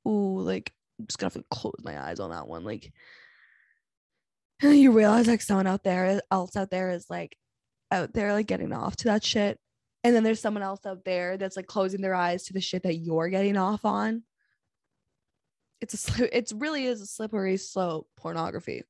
ooh, 0.07 0.41
like 0.41 0.73
I'm 0.99 1.07
just 1.07 1.19
gonna 1.19 1.31
have 1.33 1.41
to 1.41 1.47
close 1.51 1.75
my 1.83 2.01
eyes 2.01 2.19
on 2.19 2.31
that 2.31 2.47
one. 2.47 2.63
Like 2.63 2.91
you 4.61 4.91
realize 4.91 5.27
like 5.27 5.41
someone 5.41 5.67
out 5.67 5.83
there 5.83 6.21
else 6.31 6.55
out 6.55 6.69
there 6.69 6.89
is 6.91 7.09
like 7.09 7.37
out 7.91 8.13
there 8.13 8.33
like 8.33 8.47
getting 8.47 8.73
off 8.73 8.95
to 8.97 9.05
that 9.05 9.23
shit 9.23 9.57
and 10.03 10.15
then 10.15 10.23
there's 10.23 10.41
someone 10.41 10.63
else 10.63 10.85
out 10.85 11.03
there 11.05 11.37
that's 11.37 11.55
like 11.55 11.67
closing 11.67 12.01
their 12.01 12.13
eyes 12.13 12.43
to 12.43 12.53
the 12.53 12.61
shit 12.61 12.83
that 12.83 12.97
you're 12.97 13.29
getting 13.29 13.57
off 13.57 13.85
on 13.85 14.23
it's 15.81 16.19
a 16.19 16.37
it's 16.37 16.51
really 16.51 16.85
is 16.85 17.01
a 17.01 17.05
slippery 17.05 17.57
slope 17.57 18.07
pornography 18.17 18.83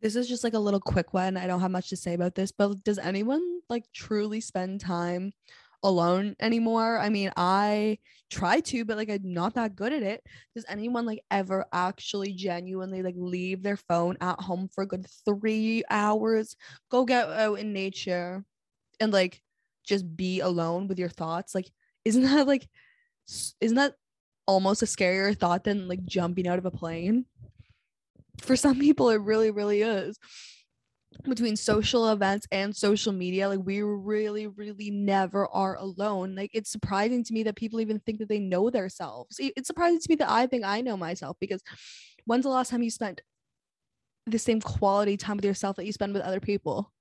this 0.00 0.16
is 0.16 0.28
just 0.28 0.42
like 0.42 0.54
a 0.54 0.58
little 0.58 0.80
quick 0.80 1.12
one 1.12 1.36
i 1.36 1.46
don't 1.46 1.60
have 1.60 1.70
much 1.70 1.90
to 1.90 1.96
say 1.96 2.14
about 2.14 2.34
this 2.34 2.50
but 2.50 2.82
does 2.82 2.98
anyone 2.98 3.60
like 3.72 3.90
truly 3.92 4.40
spend 4.40 4.80
time 4.80 5.32
alone 5.82 6.36
anymore. 6.40 6.98
I 6.98 7.08
mean 7.08 7.32
i 7.36 7.98
try 8.30 8.60
to 8.60 8.84
but 8.84 8.96
like 8.96 9.10
i'm 9.10 9.20
not 9.24 9.54
that 9.54 9.76
good 9.76 9.92
at 9.92 10.02
it. 10.02 10.22
Does 10.54 10.64
anyone 10.68 11.06
like 11.06 11.22
ever 11.30 11.66
actually 11.72 12.32
genuinely 12.32 13.02
like 13.02 13.16
leave 13.18 13.62
their 13.62 13.76
phone 13.76 14.16
at 14.20 14.40
home 14.40 14.68
for 14.72 14.82
a 14.84 14.86
good 14.86 15.06
three 15.24 15.82
hours? 15.90 16.56
Go 16.90 17.04
get 17.04 17.28
out 17.28 17.58
in 17.58 17.72
nature 17.72 18.44
and 19.00 19.12
like 19.12 19.42
just 19.84 20.16
be 20.16 20.40
alone 20.40 20.86
with 20.88 20.98
your 20.98 21.08
thoughts. 21.08 21.54
Like 21.54 21.70
isn't 22.04 22.22
that 22.22 22.46
like 22.46 22.68
isn't 23.60 23.76
that 23.76 23.96
almost 24.46 24.82
a 24.82 24.86
scarier 24.86 25.36
thought 25.36 25.64
than 25.64 25.88
like 25.88 26.04
jumping 26.04 26.46
out 26.46 26.58
of 26.58 26.66
a 26.66 26.70
plane? 26.70 27.26
For 28.40 28.56
some 28.56 28.78
people 28.78 29.10
it 29.10 29.20
really 29.20 29.50
really 29.50 29.82
is 29.82 30.18
between 31.24 31.56
social 31.56 32.08
events 32.10 32.46
and 32.50 32.74
social 32.74 33.12
media 33.12 33.48
like 33.48 33.60
we 33.62 33.82
really 33.82 34.46
really 34.46 34.90
never 34.90 35.46
are 35.48 35.76
alone. 35.76 36.34
Like 36.34 36.50
it's 36.54 36.70
surprising 36.70 37.24
to 37.24 37.32
me 37.32 37.42
that 37.44 37.56
people 37.56 37.80
even 37.80 38.00
think 38.00 38.18
that 38.18 38.28
they 38.28 38.38
know 38.40 38.70
themselves. 38.70 39.36
It's 39.38 39.66
surprising 39.66 40.00
to 40.00 40.06
me 40.08 40.16
that 40.16 40.30
i 40.30 40.46
think 40.46 40.64
i 40.64 40.80
know 40.80 40.96
myself 40.96 41.36
because 41.40 41.62
when's 42.24 42.44
the 42.44 42.50
last 42.50 42.70
time 42.70 42.82
you 42.82 42.90
spent 42.90 43.20
the 44.26 44.38
same 44.38 44.60
quality 44.60 45.16
time 45.16 45.36
with 45.36 45.44
yourself 45.44 45.76
that 45.76 45.86
you 45.86 45.92
spend 45.92 46.14
with 46.14 46.22
other 46.22 46.40
people? 46.40 46.92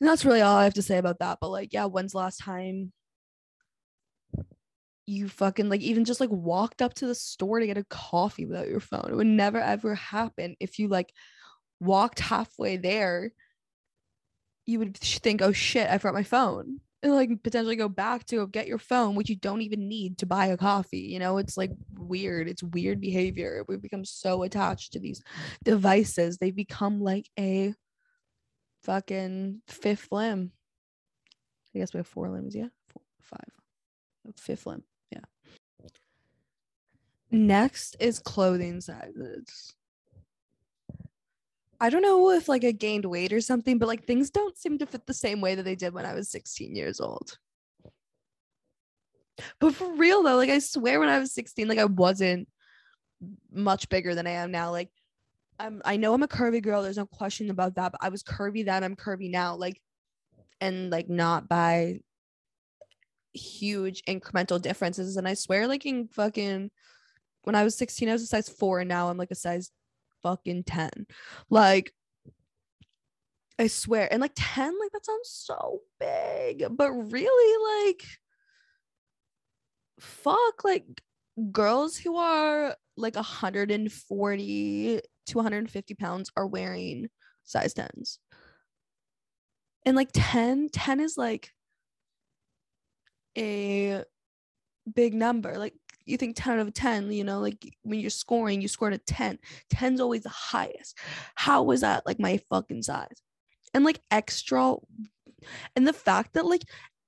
And 0.00 0.08
that's 0.08 0.24
really 0.24 0.42
all 0.42 0.56
i 0.56 0.64
have 0.64 0.74
to 0.74 0.82
say 0.82 0.98
about 0.98 1.20
that 1.20 1.38
but 1.40 1.48
like 1.50 1.72
yeah 1.72 1.86
when's 1.86 2.12
the 2.12 2.18
last 2.18 2.38
time 2.38 2.92
you 5.06 5.28
fucking 5.28 5.68
like 5.68 5.80
even 5.80 6.04
just 6.04 6.20
like 6.20 6.30
walked 6.30 6.82
up 6.82 6.92
to 6.94 7.06
the 7.06 7.14
store 7.14 7.60
to 7.60 7.66
get 7.66 7.78
a 7.78 7.84
coffee 7.84 8.44
without 8.44 8.68
your 8.68 8.80
phone? 8.80 9.08
It 9.08 9.14
would 9.14 9.26
never 9.26 9.58
ever 9.58 9.94
happen 9.94 10.56
if 10.60 10.78
you 10.78 10.88
like 10.88 11.12
walked 11.80 12.20
halfway 12.20 12.76
there, 12.76 13.32
you 14.66 14.78
would 14.80 14.96
think, 14.96 15.42
oh 15.42 15.52
shit, 15.52 15.88
I 15.88 15.98
forgot 15.98 16.14
my 16.14 16.22
phone. 16.22 16.80
And 17.02 17.14
like 17.14 17.42
potentially 17.42 17.76
go 17.76 17.88
back 17.88 18.24
to 18.26 18.46
get 18.48 18.66
your 18.66 18.78
phone, 18.78 19.14
which 19.14 19.28
you 19.28 19.36
don't 19.36 19.62
even 19.62 19.88
need 19.88 20.18
to 20.18 20.26
buy 20.26 20.46
a 20.46 20.56
coffee. 20.56 20.98
You 20.98 21.20
know, 21.20 21.38
it's 21.38 21.56
like 21.56 21.70
weird. 21.94 22.48
It's 22.48 22.62
weird 22.62 23.00
behavior. 23.00 23.64
We 23.68 23.76
become 23.76 24.04
so 24.04 24.42
attached 24.42 24.92
to 24.94 24.98
these 24.98 25.22
devices. 25.62 26.38
They 26.38 26.50
become 26.50 27.00
like 27.00 27.30
a 27.38 27.74
fucking 28.82 29.62
fifth 29.68 30.08
limb. 30.10 30.52
I 31.74 31.78
guess 31.78 31.92
we 31.92 31.98
have 31.98 32.06
four 32.06 32.30
limbs, 32.30 32.56
yeah? 32.56 32.68
Four, 32.88 33.02
five. 33.20 34.34
Fifth 34.36 34.66
limb. 34.66 34.82
Yeah. 35.12 35.20
Next 37.30 37.96
is 38.00 38.18
clothing 38.18 38.80
sizes 38.80 39.75
I 41.80 41.90
don't 41.90 42.02
know 42.02 42.30
if 42.30 42.48
like 42.48 42.64
I 42.64 42.72
gained 42.72 43.04
weight 43.04 43.32
or 43.32 43.40
something, 43.40 43.78
but 43.78 43.88
like 43.88 44.06
things 44.06 44.30
don't 44.30 44.56
seem 44.56 44.78
to 44.78 44.86
fit 44.86 45.06
the 45.06 45.14
same 45.14 45.40
way 45.40 45.54
that 45.54 45.64
they 45.64 45.74
did 45.74 45.92
when 45.92 46.06
I 46.06 46.14
was 46.14 46.30
16 46.30 46.74
years 46.74 47.00
old. 47.00 47.36
But 49.60 49.74
for 49.74 49.92
real 49.94 50.22
though, 50.22 50.36
like 50.36 50.50
I 50.50 50.58
swear 50.60 50.98
when 51.00 51.08
I 51.08 51.18
was 51.18 51.34
16, 51.34 51.68
like 51.68 51.78
I 51.78 51.84
wasn't 51.84 52.48
much 53.52 53.88
bigger 53.88 54.14
than 54.14 54.26
I 54.26 54.30
am 54.30 54.50
now. 54.50 54.70
Like 54.70 54.90
I'm 55.58 55.82
I 55.84 55.96
know 55.96 56.14
I'm 56.14 56.22
a 56.22 56.28
curvy 56.28 56.62
girl, 56.62 56.82
there's 56.82 56.96
no 56.96 57.06
question 57.06 57.50
about 57.50 57.74
that, 57.74 57.92
but 57.92 58.02
I 58.02 58.08
was 58.08 58.22
curvy 58.22 58.64
then, 58.64 58.82
I'm 58.82 58.96
curvy 58.96 59.30
now. 59.30 59.56
Like 59.56 59.80
and 60.60 60.90
like 60.90 61.08
not 61.08 61.48
by 61.48 62.00
huge 63.34 64.02
incremental 64.08 64.60
differences. 64.60 65.16
And 65.16 65.28
I 65.28 65.34
swear, 65.34 65.66
like 65.66 65.86
in 65.86 66.08
fucking 66.08 66.70
when 67.42 67.54
I 67.54 67.62
was 67.64 67.76
16, 67.76 68.08
I 68.08 68.12
was 68.12 68.22
a 68.22 68.26
size 68.26 68.48
four, 68.48 68.80
and 68.80 68.88
now 68.88 69.08
I'm 69.08 69.18
like 69.18 69.30
a 69.30 69.36
size 69.36 69.70
fucking 70.22 70.64
10. 70.64 70.90
Like, 71.50 71.92
I 73.58 73.68
swear. 73.68 74.08
And 74.12 74.20
like 74.20 74.32
10, 74.36 74.78
like 74.78 74.92
that 74.92 75.06
sounds 75.06 75.30
so 75.30 75.80
big, 75.98 76.64
but 76.70 76.92
really, 76.92 77.88
like, 77.88 78.04
fuck, 80.00 80.64
like 80.64 80.84
girls 81.52 81.96
who 81.96 82.16
are 82.16 82.76
like 82.96 83.16
140 83.16 85.00
to 85.26 85.36
150 85.36 85.94
pounds 85.94 86.30
are 86.36 86.46
wearing 86.46 87.08
size 87.44 87.74
10s. 87.74 88.18
And 89.84 89.96
like 89.96 90.10
10, 90.12 90.70
10 90.72 91.00
is 91.00 91.16
like 91.16 91.52
a 93.38 94.02
big 94.92 95.14
number. 95.14 95.58
Like 95.58 95.74
you 96.06 96.16
think 96.16 96.36
10 96.36 96.58
out 96.58 96.66
of 96.66 96.72
10, 96.72 97.12
you 97.12 97.24
know, 97.24 97.40
like 97.40 97.76
when 97.82 98.00
you're 98.00 98.10
scoring, 98.10 98.62
you 98.62 98.68
scored 98.68 98.94
a 98.94 98.98
10. 98.98 99.38
10's 99.74 100.00
always 100.00 100.22
the 100.22 100.28
highest. 100.28 100.96
How 101.34 101.62
was 101.62 101.82
that 101.82 102.06
like 102.06 102.18
my 102.18 102.40
fucking 102.48 102.82
size? 102.82 103.20
And 103.74 103.84
like 103.84 104.00
extra, 104.10 104.76
and 105.74 105.86
the 105.86 105.92
fact 105.92 106.34
that 106.34 106.46
like 106.46 106.62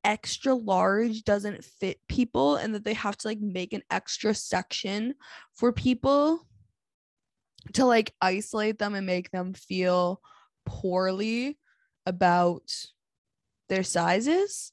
extra 0.04 0.54
large 0.54 1.22
doesn't 1.22 1.64
fit 1.64 1.98
people 2.08 2.56
and 2.56 2.74
that 2.74 2.84
they 2.84 2.94
have 2.94 3.16
to 3.18 3.28
like 3.28 3.40
make 3.40 3.72
an 3.72 3.82
extra 3.90 4.34
section 4.34 5.14
for 5.54 5.72
people 5.72 6.46
to 7.72 7.84
like 7.84 8.14
isolate 8.20 8.78
them 8.78 8.94
and 8.94 9.06
make 9.06 9.30
them 9.30 9.54
feel 9.54 10.20
poorly 10.64 11.58
about 12.06 12.62
their 13.68 13.82
sizes 13.82 14.72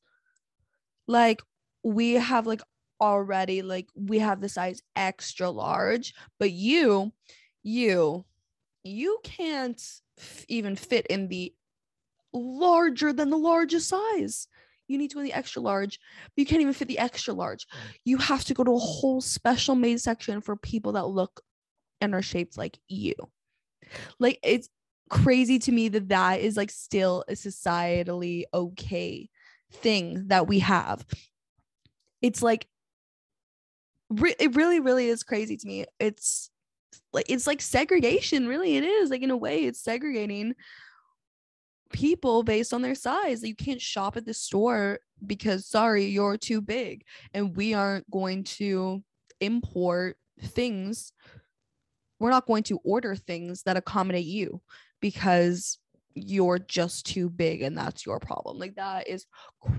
like 1.08 1.42
we 1.84 2.14
have 2.14 2.48
like 2.48 2.62
already 3.02 3.62
like 3.62 3.88
we 3.96 4.20
have 4.20 4.42
the 4.42 4.50
size 4.50 4.82
extra 4.96 5.50
large 5.50 6.14
but 6.40 6.52
you 6.52 7.12
you 7.64 8.24
you 8.84 9.20
can't 9.24 9.82
f- 10.18 10.46
even 10.48 10.76
fit 10.76 11.06
in 11.08 11.28
the 11.28 11.54
larger 12.34 13.12
than 13.14 13.30
the 13.30 13.38
largest 13.38 13.90
size. 13.90 14.48
You 14.88 15.00
need 15.00 15.10
to 15.12 15.18
win 15.18 15.26
the 15.26 15.34
extra 15.34 15.62
large 15.62 16.00
but 16.24 16.42
you 16.42 16.46
can't 16.46 16.62
even 16.62 16.74
fit 16.74 16.88
the 16.88 17.00
extra 17.00 17.34
large. 17.34 17.66
You 18.04 18.18
have 18.18 18.46
to 18.46 18.54
go 18.54 18.64
to 18.64 18.76
a 18.76 18.80
whole 18.80 19.22
special 19.22 19.76
made 19.76 20.00
section 20.00 20.42
for 20.42 20.56
people 20.56 20.94
that 20.94 21.08
look 21.08 21.42
and 22.02 22.14
are 22.14 22.22
shaped 22.22 22.58
like 22.58 22.78
you. 22.88 23.16
Like 24.20 24.40
it's 24.44 24.70
crazy 25.10 25.60
to 25.60 25.72
me 25.72 25.90
that 25.90 26.10
that 26.10 26.42
is 26.42 26.56
like 26.56 26.70
still 26.70 27.24
a 27.28 27.34
societally 27.34 28.44
okay 28.54 29.30
thing 29.72 30.28
that 30.28 30.48
we 30.48 30.60
have. 30.60 31.04
It's 32.22 32.44
like 32.44 32.68
re- 34.10 34.36
it 34.40 34.56
really 34.56 34.80
really 34.80 35.08
is 35.08 35.24
crazy 35.24 35.58
to 35.58 35.68
me. 35.68 35.86
It's 36.00 36.50
like 37.14 37.26
it's 37.30 37.48
like 37.48 37.62
segregation 37.62 38.48
really 38.48 38.78
it 38.78 38.84
is 38.84 39.10
like 39.10 39.22
in 39.22 39.32
a 39.32 39.38
way 39.38 39.66
it's 39.66 39.84
segregating 39.84 40.56
people 41.92 42.44
based 42.44 42.74
on 42.74 42.82
their 42.82 42.96
size. 42.96 43.44
You 43.44 43.56
can't 43.56 43.82
shop 43.82 44.18
at 44.18 44.26
the 44.26 44.34
store 44.34 45.00
because 45.26 45.66
sorry, 45.66 46.06
you're 46.06 46.38
too 46.38 46.62
big 46.62 47.04
and 47.34 47.56
we 47.56 47.74
aren't 47.74 48.10
going 48.12 48.44
to 48.44 49.04
import 49.40 50.18
things. 50.42 51.14
We're 52.20 52.32
not 52.32 52.48
going 52.48 52.64
to 52.64 52.80
order 52.84 53.16
things 53.16 53.64
that 53.64 53.78
accommodate 53.78 54.26
you 54.26 54.62
because 55.02 55.78
you're 56.16 56.60
just 56.60 57.06
too 57.06 57.30
big 57.30 57.62
and 57.62 57.78
that's 57.78 58.06
your 58.06 58.20
problem. 58.20 58.58
Like 58.58 58.76
that 58.76 59.08
is 59.08 59.26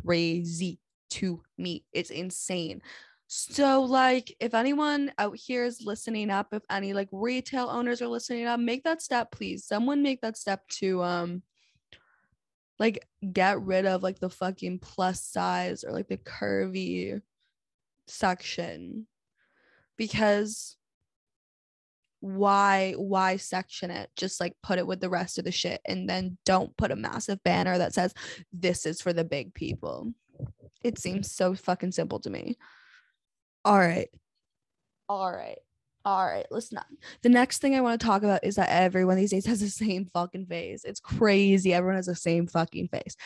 crazy 0.04 0.78
to 1.10 1.42
me. 1.56 1.84
It's 1.92 2.10
insane. 2.10 2.82
So 3.28 3.82
like 3.82 4.34
if 4.38 4.54
anyone 4.54 5.12
out 5.18 5.36
here 5.36 5.64
is 5.64 5.82
listening 5.84 6.30
up, 6.30 6.48
if 6.52 6.62
any 6.70 6.92
like 6.92 7.08
retail 7.10 7.68
owners 7.68 8.00
are 8.00 8.08
listening 8.08 8.46
up, 8.46 8.60
make 8.60 8.84
that 8.84 9.02
step 9.02 9.32
please. 9.32 9.64
Someone 9.64 10.02
make 10.02 10.20
that 10.20 10.36
step 10.36 10.66
to 10.80 11.02
um 11.02 11.42
like 12.78 13.04
get 13.32 13.60
rid 13.60 13.86
of 13.86 14.02
like 14.02 14.20
the 14.20 14.30
fucking 14.30 14.78
plus 14.78 15.22
size 15.22 15.82
or 15.82 15.92
like 15.92 16.08
the 16.08 16.18
curvy 16.18 17.20
section. 18.06 19.06
Because 19.96 20.76
why 22.20 22.94
why 22.96 23.38
section 23.38 23.90
it? 23.90 24.08
Just 24.16 24.40
like 24.40 24.54
put 24.62 24.78
it 24.78 24.86
with 24.86 25.00
the 25.00 25.10
rest 25.10 25.38
of 25.38 25.44
the 25.44 25.52
shit 25.52 25.80
and 25.84 26.08
then 26.08 26.38
don't 26.44 26.76
put 26.76 26.92
a 26.92 26.96
massive 26.96 27.42
banner 27.42 27.76
that 27.76 27.92
says 27.92 28.14
this 28.52 28.86
is 28.86 29.00
for 29.00 29.12
the 29.12 29.24
big 29.24 29.52
people. 29.52 30.12
It 30.84 30.98
seems 31.00 31.32
so 31.32 31.54
fucking 31.54 31.90
simple 31.90 32.20
to 32.20 32.30
me 32.30 32.56
all 33.66 33.78
right. 33.78 34.08
All 35.08 35.32
right. 35.32 35.58
All 36.04 36.24
right. 36.24 36.46
Listen 36.52 36.78
up. 36.78 36.86
The 37.22 37.28
next 37.28 37.58
thing 37.58 37.74
i 37.74 37.80
want 37.80 38.00
to 38.00 38.06
talk 38.06 38.22
about 38.22 38.44
is 38.44 38.54
that 38.54 38.68
everyone 38.70 39.16
these 39.16 39.32
days 39.32 39.46
has 39.46 39.58
the 39.58 39.68
same 39.84 40.08
fucking 40.14 40.46
face. 40.46 40.84
It's 40.84 41.00
crazy. 41.00 41.74
Everyone 41.74 41.96
has 41.96 42.06
the 42.06 42.14
same 42.14 42.46
fucking 42.46 42.88
face. 42.88 43.16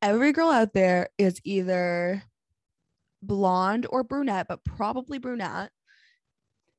Every 0.00 0.30
girl 0.32 0.50
out 0.50 0.72
there 0.72 1.08
is 1.18 1.40
either 1.42 2.22
blonde 3.20 3.88
or 3.90 4.04
brunette 4.04 4.46
but 4.48 4.64
probably 4.64 5.18
brunette. 5.18 5.70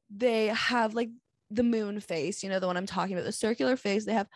They 0.10 0.48
have 0.48 0.94
like 0.94 1.10
the 1.52 1.64
moon 1.64 2.00
face, 2.00 2.42
you 2.42 2.48
know, 2.48 2.62
the 2.62 2.68
one 2.68 2.78
I'm 2.78 2.86
talking 2.86 3.16
about, 3.16 3.26
the 3.26 3.34
circular 3.34 3.76
face, 3.76 4.06
they 4.06 4.14
have 4.14 4.30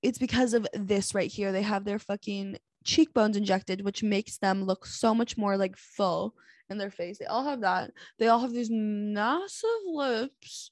it's 0.00 0.18
because 0.18 0.54
of 0.54 0.66
this 0.72 1.14
right 1.14 1.30
here. 1.30 1.52
They 1.52 1.60
have 1.60 1.84
their 1.84 1.98
fucking 1.98 2.56
cheekbones 2.84 3.36
injected, 3.36 3.84
which 3.84 4.02
makes 4.02 4.38
them 4.38 4.64
look 4.64 4.86
so 4.86 5.14
much 5.14 5.36
more 5.36 5.58
like 5.58 5.76
full 5.76 6.34
in 6.70 6.78
their 6.78 6.90
face. 6.90 7.18
They 7.18 7.26
all 7.26 7.44
have 7.44 7.60
that. 7.62 7.92
They 8.18 8.28
all 8.28 8.40
have 8.40 8.52
these 8.52 8.70
massive 8.70 9.68
lips. 9.86 10.70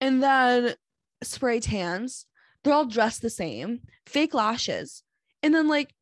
And 0.00 0.22
then 0.22 0.74
spray 1.22 1.60
tans. 1.60 2.26
They're 2.62 2.74
all 2.74 2.86
dressed 2.86 3.22
the 3.22 3.30
same. 3.30 3.80
Fake 4.06 4.34
lashes. 4.34 5.02
And 5.42 5.54
then 5.54 5.68
like 5.68 5.94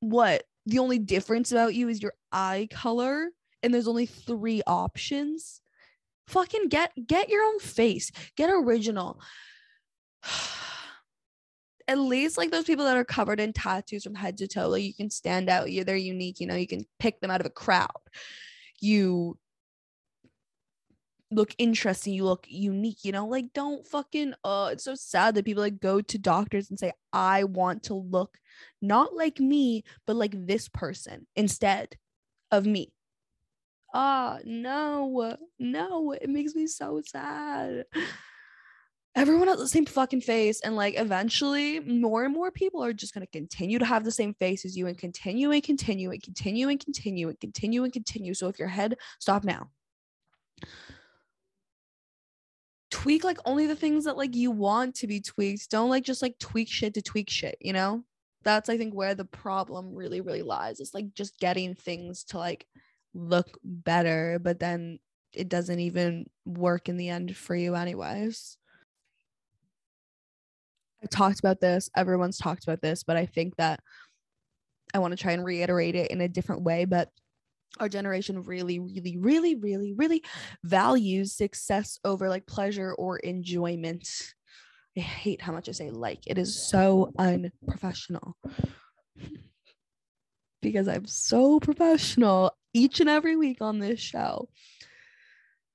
what? 0.00 0.44
The 0.66 0.78
only 0.78 0.98
difference 0.98 1.52
about 1.52 1.74
you 1.74 1.88
is 1.88 2.02
your 2.02 2.14
eye 2.30 2.68
color 2.70 3.30
and 3.62 3.72
there's 3.72 3.88
only 3.88 4.06
3 4.06 4.62
options 4.66 5.60
fucking 6.26 6.68
get 6.68 6.92
get 7.06 7.28
your 7.28 7.42
own 7.42 7.58
face 7.58 8.10
get 8.36 8.48
original 8.50 9.20
at 11.88 11.98
least 11.98 12.38
like 12.38 12.50
those 12.50 12.64
people 12.64 12.84
that 12.84 12.96
are 12.96 13.04
covered 13.04 13.40
in 13.40 13.52
tattoos 13.52 14.04
from 14.04 14.14
head 14.14 14.36
to 14.38 14.46
toe 14.46 14.68
like 14.68 14.82
you 14.82 14.94
can 14.94 15.10
stand 15.10 15.48
out 15.48 15.70
you 15.70 15.84
they're 15.84 15.96
unique 15.96 16.40
you 16.40 16.46
know 16.46 16.54
you 16.54 16.66
can 16.66 16.84
pick 16.98 17.20
them 17.20 17.30
out 17.30 17.40
of 17.40 17.46
a 17.46 17.50
crowd 17.50 17.90
you 18.80 19.36
look 21.30 21.54
interesting 21.56 22.12
you 22.12 22.24
look 22.24 22.46
unique 22.48 23.04
you 23.04 23.12
know 23.12 23.26
like 23.26 23.46
don't 23.54 23.86
fucking 23.86 24.34
uh 24.44 24.68
it's 24.72 24.84
so 24.84 24.94
sad 24.94 25.34
that 25.34 25.44
people 25.44 25.62
like 25.62 25.80
go 25.80 26.00
to 26.00 26.18
doctors 26.18 26.68
and 26.68 26.78
say 26.78 26.92
i 27.12 27.44
want 27.44 27.82
to 27.82 27.94
look 27.94 28.36
not 28.82 29.14
like 29.14 29.40
me 29.40 29.82
but 30.06 30.14
like 30.14 30.34
this 30.46 30.68
person 30.68 31.26
instead 31.34 31.96
of 32.50 32.66
me 32.66 32.92
Ah, 33.94 34.38
oh, 34.38 34.42
no, 34.46 35.36
no, 35.58 36.12
it 36.12 36.30
makes 36.30 36.54
me 36.54 36.66
so 36.66 37.02
sad. 37.04 37.84
Everyone 39.14 39.48
has 39.48 39.58
the 39.58 39.68
same 39.68 39.84
fucking 39.84 40.22
face, 40.22 40.60
and 40.62 40.74
like 40.74 40.98
eventually, 40.98 41.80
more 41.80 42.24
and 42.24 42.32
more 42.32 42.50
people 42.50 42.82
are 42.82 42.94
just 42.94 43.12
gonna 43.12 43.26
continue 43.26 43.78
to 43.78 43.84
have 43.84 44.04
the 44.04 44.10
same 44.10 44.32
face 44.34 44.64
as 44.64 44.76
you, 44.76 44.86
and 44.86 44.96
continue 44.96 45.50
and 45.50 45.62
continue 45.62 46.10
and 46.10 46.22
continue 46.22 46.68
and 46.68 46.80
continue 46.80 47.28
and 47.28 47.38
continue 47.38 47.84
and 47.84 47.92
continue. 47.92 48.32
So 48.32 48.48
if 48.48 48.58
your 48.58 48.68
head, 48.68 48.96
stop 49.18 49.44
now. 49.44 49.68
Tweak 52.90 53.24
like 53.24 53.38
only 53.44 53.66
the 53.66 53.76
things 53.76 54.04
that 54.04 54.16
like 54.16 54.34
you 54.34 54.50
want 54.50 54.94
to 54.96 55.06
be 55.06 55.20
tweaked. 55.20 55.70
Don't 55.70 55.90
like 55.90 56.04
just 56.04 56.22
like 56.22 56.38
tweak 56.38 56.68
shit 56.68 56.94
to 56.94 57.02
tweak 57.02 57.28
shit, 57.30 57.56
you 57.60 57.72
know? 57.72 58.04
That's 58.44 58.68
I 58.68 58.76
think 58.78 58.94
where 58.94 59.14
the 59.14 59.24
problem 59.24 59.94
really, 59.94 60.20
really 60.20 60.42
lies. 60.42 60.80
It's 60.80 60.94
like 60.94 61.14
just 61.14 61.38
getting 61.38 61.74
things 61.74 62.24
to 62.24 62.38
like 62.38 62.66
look 63.14 63.58
better, 63.64 64.38
but 64.42 64.58
then 64.58 64.98
it 65.32 65.48
doesn't 65.48 65.80
even 65.80 66.26
work 66.44 66.88
in 66.88 66.96
the 66.96 67.08
end 67.08 67.36
for 67.36 67.54
you, 67.54 67.74
anyways. 67.74 68.56
I've 71.02 71.10
talked 71.10 71.38
about 71.38 71.60
this, 71.60 71.90
everyone's 71.96 72.38
talked 72.38 72.64
about 72.64 72.80
this, 72.80 73.02
but 73.02 73.16
I 73.16 73.26
think 73.26 73.56
that 73.56 73.80
I 74.94 74.98
want 74.98 75.12
to 75.12 75.16
try 75.16 75.32
and 75.32 75.44
reiterate 75.44 75.94
it 75.94 76.10
in 76.10 76.20
a 76.20 76.28
different 76.28 76.62
way. 76.62 76.84
But 76.84 77.08
our 77.80 77.88
generation 77.88 78.42
really, 78.42 78.78
really, 78.78 79.16
really, 79.16 79.54
really, 79.56 79.92
really 79.94 80.22
values 80.62 81.34
success 81.34 81.98
over 82.04 82.28
like 82.28 82.46
pleasure 82.46 82.94
or 82.94 83.18
enjoyment. 83.18 84.08
I 84.96 85.00
hate 85.00 85.40
how 85.40 85.52
much 85.52 85.68
I 85.68 85.72
say 85.72 85.90
like. 85.90 86.20
It 86.26 86.38
is 86.38 86.68
so 86.68 87.12
unprofessional. 87.18 88.36
because 90.60 90.86
I'm 90.86 91.06
so 91.06 91.60
professional 91.60 92.56
each 92.72 93.00
and 93.00 93.08
every 93.08 93.36
week 93.36 93.60
on 93.60 93.78
this 93.78 94.00
show. 94.00 94.48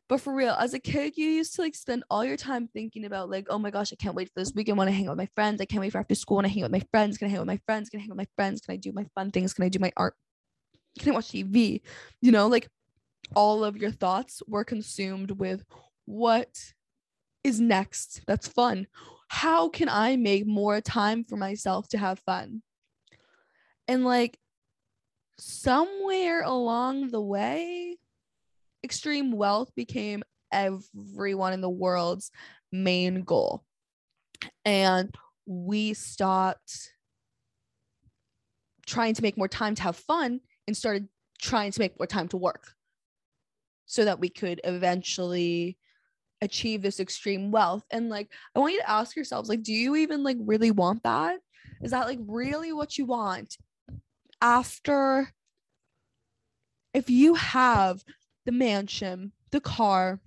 But 0.09 0.21
for 0.21 0.33
real, 0.33 0.53
as 0.53 0.73
a 0.73 0.79
kid, 0.79 1.17
you 1.17 1.27
used 1.27 1.55
to 1.55 1.61
like 1.61 1.75
spend 1.75 2.03
all 2.09 2.23
your 2.23 2.37
time 2.37 2.67
thinking 2.67 3.03
about 3.03 3.29
like, 3.29 3.47
oh 3.49 3.59
my 3.59 3.71
gosh, 3.71 3.91
I 3.91 3.97
can't 3.97 4.15
wait 4.15 4.29
for 4.29 4.39
this 4.39 4.53
weekend. 4.53 4.77
Want 4.77 4.89
to 4.89 4.95
hang 4.95 5.07
out 5.07 5.11
with 5.11 5.17
my 5.17 5.29
friends. 5.35 5.59
I 5.59 5.65
can't 5.65 5.81
wait 5.81 5.91
for 5.91 5.97
after 5.97 6.15
school. 6.15 6.35
Want 6.35 6.47
to 6.47 6.53
hang 6.53 6.63
out 6.63 6.71
with 6.71 6.81
my 6.81 6.87
friends. 6.91 7.17
Can 7.17 7.27
I 7.27 7.29
hang 7.29 7.39
out 7.39 7.41
with 7.41 7.47
my 7.47 7.59
friends? 7.65 7.89
Can 7.89 7.99
I 7.99 8.01
hang 8.01 8.11
out 8.11 8.15
with 8.15 8.25
my 8.25 8.43
friends? 8.43 8.61
Can 8.61 8.73
I 8.73 8.77
do 8.77 8.91
my 8.93 9.05
fun 9.15 9.31
things? 9.31 9.53
Can 9.53 9.65
I 9.65 9.69
do 9.69 9.79
my 9.79 9.91
art? 9.97 10.15
Can 10.99 11.11
I 11.11 11.15
watch 11.15 11.27
TV? 11.27 11.81
You 12.21 12.31
know, 12.31 12.47
like 12.47 12.69
all 13.35 13.65
of 13.65 13.75
your 13.75 13.91
thoughts 13.91 14.41
were 14.47 14.63
consumed 14.63 15.31
with 15.31 15.63
what 16.05 16.73
is 17.43 17.59
next 17.59 18.21
that's 18.27 18.47
fun. 18.47 18.87
How 19.29 19.67
can 19.67 19.89
I 19.89 20.15
make 20.15 20.47
more 20.47 20.79
time 20.79 21.25
for 21.25 21.35
myself 21.35 21.89
to 21.89 21.97
have 21.97 22.19
fun? 22.19 22.61
And 23.87 24.05
like 24.05 24.37
somewhere 25.37 26.43
along 26.43 27.11
the 27.11 27.21
way, 27.21 27.97
extreme 28.87 29.33
wealth 29.33 29.69
became 29.75 30.23
everyone 30.49 31.51
in 31.51 31.59
the 31.59 31.69
world's 31.69 32.31
main 32.71 33.23
goal. 33.23 33.65
And 34.63 35.13
we 35.45 35.93
stopped 35.93 36.93
trying 38.85 39.13
to 39.13 39.21
make 39.21 39.37
more 39.37 39.49
time 39.49 39.75
to 39.75 39.83
have 39.83 39.97
fun 39.97 40.39
and 40.67 40.77
started 40.77 41.09
trying 41.41 41.73
to 41.73 41.81
make 41.81 41.99
more 41.99 42.07
time 42.07 42.29
to 42.29 42.37
work 42.37 42.71
so 43.87 44.05
that 44.05 44.21
we 44.21 44.29
could 44.29 44.61
eventually 44.63 45.77
achieve 46.41 46.81
this 46.81 47.01
extreme 47.01 47.51
wealth 47.51 47.83
and 47.91 48.09
like 48.09 48.31
i 48.55 48.59
want 48.59 48.71
you 48.71 48.79
to 48.79 48.89
ask 48.89 49.15
yourselves 49.15 49.49
like 49.49 49.63
do 49.63 49.73
you 49.73 49.95
even 49.95 50.23
like 50.23 50.37
really 50.41 50.69
want 50.69 51.01
that 51.01 51.39
is 51.81 51.91
that 51.91 52.05
like 52.05 52.19
really 52.27 52.71
what 52.71 52.97
you 52.97 53.05
want 53.05 53.57
after 54.39 55.27
if 56.93 57.09
you 57.09 57.33
have 57.35 58.03
the 58.47 58.51
mansion 58.51 59.31
the 59.51 59.61
car 59.61 60.19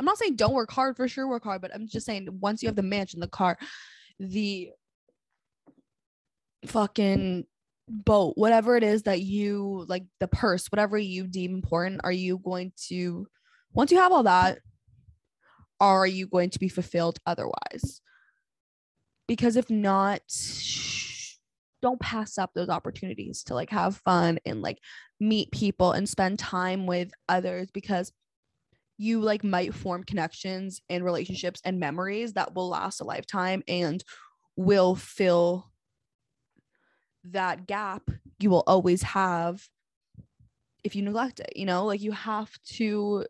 i'm 0.00 0.06
not 0.06 0.18
saying 0.18 0.34
don't 0.34 0.54
work 0.54 0.72
hard 0.72 0.96
for 0.96 1.06
sure 1.06 1.28
work 1.28 1.44
hard 1.44 1.62
but 1.62 1.72
i'm 1.72 1.86
just 1.86 2.04
saying 2.04 2.26
once 2.40 2.60
you 2.62 2.68
have 2.68 2.74
the 2.74 2.82
mansion 2.82 3.20
the 3.20 3.28
car 3.28 3.56
the 4.18 4.70
fucking 6.66 7.44
boat 7.88 8.32
whatever 8.36 8.76
it 8.76 8.82
is 8.82 9.04
that 9.04 9.20
you 9.20 9.84
like 9.88 10.04
the 10.18 10.26
purse 10.26 10.66
whatever 10.72 10.98
you 10.98 11.26
deem 11.28 11.54
important 11.54 12.00
are 12.02 12.10
you 12.10 12.38
going 12.38 12.72
to 12.76 13.26
once 13.72 13.92
you 13.92 13.98
have 13.98 14.10
all 14.10 14.24
that 14.24 14.58
are 15.80 16.06
you 16.06 16.26
going 16.26 16.50
to 16.50 16.58
be 16.58 16.68
fulfilled 16.68 17.18
otherwise? 17.26 18.00
Because 19.26 19.56
if 19.56 19.70
not, 19.70 20.22
don't 21.84 22.00
pass 22.00 22.38
up 22.38 22.50
those 22.54 22.68
opportunities 22.68 23.44
to 23.44 23.54
like 23.54 23.70
have 23.70 23.96
fun 23.98 24.38
and 24.44 24.62
like 24.62 24.78
meet 25.20 25.50
people 25.50 25.92
and 25.92 26.08
spend 26.08 26.38
time 26.38 26.86
with 26.86 27.10
others 27.28 27.70
because 27.72 28.12
you 28.96 29.20
like 29.20 29.44
might 29.44 29.74
form 29.74 30.02
connections 30.04 30.80
and 30.88 31.04
relationships 31.04 31.60
and 31.64 31.78
memories 31.80 32.32
that 32.32 32.54
will 32.54 32.68
last 32.68 33.00
a 33.00 33.04
lifetime 33.04 33.62
and 33.68 34.02
will 34.56 34.94
fill 34.94 35.70
that 37.24 37.66
gap 37.66 38.02
you 38.38 38.50
will 38.50 38.64
always 38.66 39.02
have 39.02 39.66
if 40.82 40.94
you 40.94 41.02
neglect 41.02 41.40
it 41.40 41.52
you 41.56 41.64
know 41.64 41.86
like 41.86 42.02
you 42.02 42.12
have 42.12 42.50
to 42.64 43.24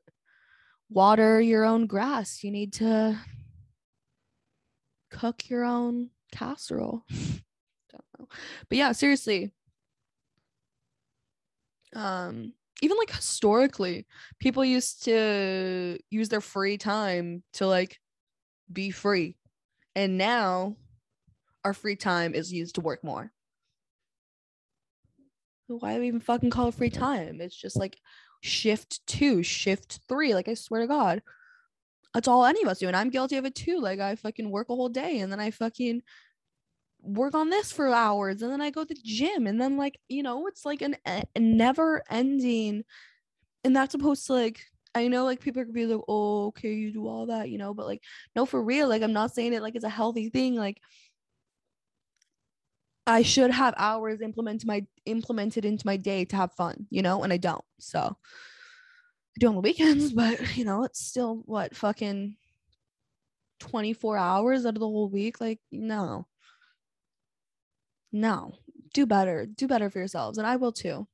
water 0.94 1.40
your 1.40 1.64
own 1.64 1.86
grass. 1.86 2.42
You 2.44 2.50
need 2.50 2.72
to 2.74 3.18
cook 5.10 5.48
your 5.48 5.64
own 5.64 6.10
casserole. 6.32 7.04
But 8.68 8.78
yeah, 8.78 8.92
seriously. 8.92 9.52
Um 11.94 12.52
even 12.82 12.96
like 12.98 13.12
historically, 13.12 14.06
people 14.40 14.64
used 14.64 15.04
to 15.04 15.98
use 16.10 16.28
their 16.28 16.40
free 16.40 16.76
time 16.76 17.42
to 17.54 17.66
like 17.66 17.98
be 18.72 18.90
free. 18.90 19.36
And 19.94 20.18
now 20.18 20.76
our 21.64 21.72
free 21.72 21.96
time 21.96 22.34
is 22.34 22.52
used 22.52 22.74
to 22.74 22.80
work 22.80 23.02
more. 23.02 23.32
Why 25.66 25.94
do 25.94 26.00
we 26.00 26.08
even 26.08 26.20
fucking 26.20 26.50
call 26.50 26.68
it 26.68 26.74
free 26.74 26.90
time? 26.90 27.40
It's 27.40 27.56
just 27.56 27.76
like 27.76 27.96
shift 28.42 29.06
two, 29.06 29.42
shift 29.42 30.00
three. 30.08 30.34
Like 30.34 30.48
I 30.48 30.54
swear 30.54 30.82
to 30.82 30.86
God, 30.86 31.22
that's 32.12 32.28
all 32.28 32.44
any 32.44 32.62
of 32.62 32.68
us 32.68 32.78
do. 32.80 32.86
And 32.86 32.96
I'm 32.96 33.10
guilty 33.10 33.36
of 33.36 33.44
it 33.44 33.54
too. 33.54 33.80
Like 33.80 33.98
I 33.98 34.14
fucking 34.16 34.50
work 34.50 34.68
a 34.68 34.74
whole 34.74 34.90
day 34.90 35.20
and 35.20 35.32
then 35.32 35.40
I 35.40 35.50
fucking 35.50 36.02
work 37.04 37.34
on 37.34 37.50
this 37.50 37.70
for 37.72 37.88
hours 37.88 38.42
and 38.42 38.50
then 38.50 38.60
I 38.60 38.70
go 38.70 38.84
to 38.84 38.94
the 38.94 39.00
gym 39.02 39.46
and 39.46 39.60
then 39.60 39.76
like, 39.76 39.98
you 40.08 40.22
know, 40.22 40.46
it's 40.46 40.64
like 40.64 40.82
an 40.82 40.96
a 41.06 41.24
never 41.38 42.02
ending. 42.10 42.84
And 43.64 43.76
that's 43.76 43.92
supposed 43.92 44.26
to 44.26 44.34
like 44.34 44.64
I 44.94 45.08
know 45.08 45.24
like 45.24 45.40
people 45.40 45.62
gonna 45.62 45.72
be 45.72 45.86
like, 45.86 46.04
oh, 46.08 46.46
okay, 46.46 46.72
you 46.72 46.92
do 46.92 47.08
all 47.08 47.26
that, 47.26 47.50
you 47.50 47.58
know, 47.58 47.74
but 47.74 47.86
like, 47.86 48.02
no, 48.36 48.46
for 48.46 48.62
real. 48.62 48.88
Like, 48.88 49.02
I'm 49.02 49.12
not 49.12 49.34
saying 49.34 49.52
it 49.52 49.62
like 49.62 49.74
it's 49.74 49.84
a 49.84 49.88
healthy 49.88 50.30
thing. 50.30 50.54
Like, 50.54 50.80
I 53.06 53.22
should 53.22 53.50
have 53.50 53.74
hours 53.76 54.20
implemented 54.22 54.66
my 54.66 54.86
implemented 55.04 55.64
into 55.64 55.86
my 55.86 55.96
day 55.96 56.24
to 56.26 56.36
have 56.36 56.52
fun, 56.52 56.86
you 56.90 57.02
know, 57.02 57.22
and 57.24 57.32
I 57.32 57.38
don't. 57.38 57.64
So 57.80 58.00
I 58.00 58.16
do 59.40 59.48
on 59.48 59.54
the 59.56 59.60
weekends, 59.60 60.12
but 60.14 60.56
you 60.56 60.64
know, 60.64 60.84
it's 60.84 61.00
still 61.04 61.42
what 61.46 61.76
fucking 61.76 62.36
24 63.60 64.16
hours 64.16 64.64
out 64.64 64.74
of 64.74 64.80
the 64.80 64.86
whole 64.86 65.08
week. 65.08 65.40
Like, 65.40 65.60
no. 65.72 66.26
No. 68.14 68.52
Do 68.94 69.06
better. 69.06 69.44
Do 69.44 69.66
better 69.66 69.90
for 69.90 69.98
yourselves. 69.98 70.38
And 70.38 70.46
I 70.46 70.54
will 70.54 70.70
too. 70.70 71.08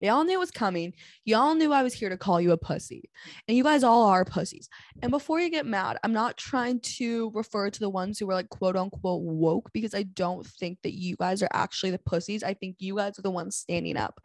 Y'all 0.00 0.22
knew 0.24 0.34
it 0.34 0.38
was 0.38 0.52
coming. 0.52 0.92
Y'all 1.24 1.56
knew 1.56 1.72
I 1.72 1.82
was 1.82 1.92
here 1.92 2.08
to 2.08 2.16
call 2.16 2.40
you 2.40 2.52
a 2.52 2.56
pussy. 2.56 3.10
And 3.46 3.56
you 3.56 3.64
guys 3.64 3.82
all 3.82 4.06
are 4.06 4.24
pussies. 4.24 4.68
And 5.02 5.10
before 5.10 5.40
you 5.40 5.50
get 5.50 5.66
mad, 5.66 5.98
I'm 6.04 6.12
not 6.12 6.36
trying 6.36 6.80
to 6.80 7.32
refer 7.34 7.68
to 7.68 7.80
the 7.80 7.90
ones 7.90 8.18
who 8.18 8.26
were 8.26 8.34
like 8.34 8.48
quote 8.48 8.76
unquote 8.76 9.22
woke 9.22 9.70
because 9.72 9.94
I 9.94 10.04
don't 10.04 10.46
think 10.46 10.78
that 10.82 10.94
you 10.94 11.16
guys 11.16 11.42
are 11.42 11.50
actually 11.52 11.90
the 11.90 11.98
pussies. 11.98 12.44
I 12.44 12.54
think 12.54 12.76
you 12.78 12.96
guys 12.96 13.18
are 13.18 13.22
the 13.22 13.30
ones 13.30 13.56
standing 13.56 13.96
up 13.96 14.20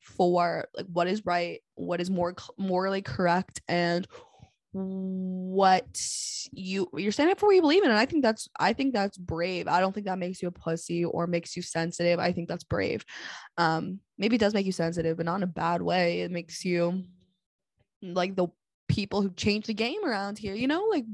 for 0.00 0.68
like 0.76 0.86
what 0.92 1.08
is 1.08 1.26
right, 1.26 1.60
what 1.74 2.00
is 2.00 2.08
more 2.08 2.36
morally 2.56 3.02
correct 3.02 3.60
and 3.66 4.06
what 4.72 6.00
you 6.52 6.88
you're 6.96 7.10
standing 7.10 7.32
up 7.32 7.40
for 7.40 7.46
what 7.46 7.56
you 7.56 7.60
believe 7.60 7.82
in 7.82 7.90
and 7.90 7.98
i 7.98 8.06
think 8.06 8.22
that's 8.22 8.48
i 8.60 8.72
think 8.72 8.94
that's 8.94 9.18
brave. 9.18 9.66
I 9.66 9.80
don't 9.80 9.92
think 9.92 10.06
that 10.06 10.18
makes 10.18 10.40
you 10.40 10.48
a 10.48 10.52
pussy 10.52 11.04
or 11.04 11.26
makes 11.26 11.56
you 11.56 11.62
sensitive. 11.62 12.20
I 12.20 12.32
think 12.32 12.48
that's 12.48 12.64
brave. 12.64 13.04
Um 13.58 13.98
maybe 14.16 14.36
it 14.36 14.40
does 14.40 14.54
make 14.54 14.66
you 14.66 14.72
sensitive 14.72 15.16
but 15.16 15.26
not 15.26 15.36
in 15.36 15.42
a 15.42 15.48
bad 15.48 15.82
way. 15.82 16.20
It 16.20 16.30
makes 16.30 16.64
you 16.64 17.02
like 18.02 18.36
the 18.36 18.46
people 18.88 19.22
who 19.22 19.30
change 19.30 19.66
the 19.66 19.74
game 19.74 20.04
around 20.04 20.38
here 20.38 20.54
you 20.54 20.66
know 20.66 20.84
like 20.90 21.04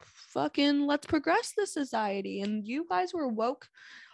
fucking 0.00 0.86
let's 0.86 1.06
progress 1.06 1.54
the 1.56 1.66
society. 1.66 2.42
And 2.42 2.66
you 2.66 2.86
guys 2.90 3.14
were 3.14 3.28
woke 3.28 3.68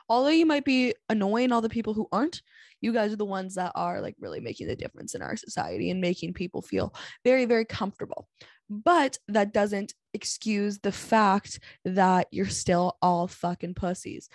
although 0.09 0.28
you 0.28 0.46
might 0.46 0.64
be 0.64 0.94
annoying 1.09 1.50
all 1.50 1.62
the 1.62 1.68
people 1.68 1.94
who 1.94 2.07
aren't 2.12 2.42
you 2.80 2.92
guys 2.92 3.12
are 3.12 3.16
the 3.16 3.24
ones 3.24 3.54
that 3.54 3.72
are 3.74 4.00
like 4.00 4.14
really 4.20 4.40
making 4.40 4.66
the 4.66 4.76
difference 4.76 5.14
in 5.14 5.22
our 5.22 5.37
society 5.37 5.90
and 5.90 6.00
making 6.00 6.33
people 6.33 6.62
feel 6.62 6.94
very 7.24 7.44
very 7.44 7.64
comfortable 7.64 8.28
but 8.68 9.18
that 9.29 9.53
doesn't 9.53 9.94
excuse 10.12 10.79
the 10.79 10.92
fact 10.92 11.61
that 11.85 12.29
you're 12.31 12.46
still 12.46 12.96
all 13.03 13.27
fucking 13.27 13.74
pussies. 13.74 14.29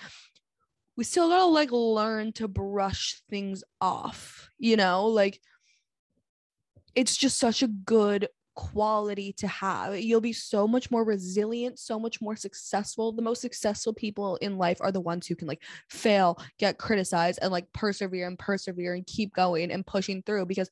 We 0.95 1.03
still 1.03 1.29
gotta 1.29 1.45
like 1.45 1.71
learn 1.71 2.33
to 2.33 2.47
brush 2.47 3.21
things 3.29 3.63
off, 3.79 4.49
you 4.57 4.75
know? 4.75 5.07
Like, 5.07 5.39
it's 6.95 7.15
just 7.15 7.39
such 7.39 7.63
a 7.63 7.67
good 7.67 8.27
quality 8.59 9.31
to 9.31 9.47
have. 9.47 9.97
You'll 9.97 10.19
be 10.19 10.33
so 10.33 10.67
much 10.67 10.91
more 10.91 11.05
resilient, 11.05 11.79
so 11.79 11.97
much 11.97 12.19
more 12.19 12.35
successful. 12.35 13.13
The 13.13 13.21
most 13.21 13.39
successful 13.39 13.93
people 13.93 14.35
in 14.37 14.57
life 14.57 14.79
are 14.81 14.91
the 14.91 14.99
ones 14.99 15.25
who 15.25 15.35
can 15.35 15.47
like 15.47 15.63
fail, 15.89 16.37
get 16.57 16.77
criticized, 16.77 17.39
and 17.41 17.53
like 17.53 17.71
persevere 17.71 18.27
and 18.27 18.37
persevere 18.37 18.95
and 18.95 19.07
keep 19.07 19.33
going 19.33 19.71
and 19.71 19.87
pushing 19.87 20.21
through 20.23 20.45
because 20.45 20.69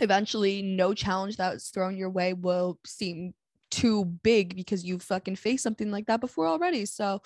eventually 0.00 0.62
no 0.62 0.94
challenge 0.94 1.36
that's 1.36 1.68
thrown 1.68 1.96
your 1.96 2.10
way 2.10 2.32
will 2.32 2.78
seem 2.84 3.34
too 3.70 4.04
big 4.04 4.54
because 4.54 4.84
you 4.84 4.98
fucking 4.98 5.36
faced 5.36 5.62
something 5.62 5.90
like 5.90 6.06
that 6.06 6.20
before 6.20 6.46
already. 6.46 6.86
So 6.86 7.20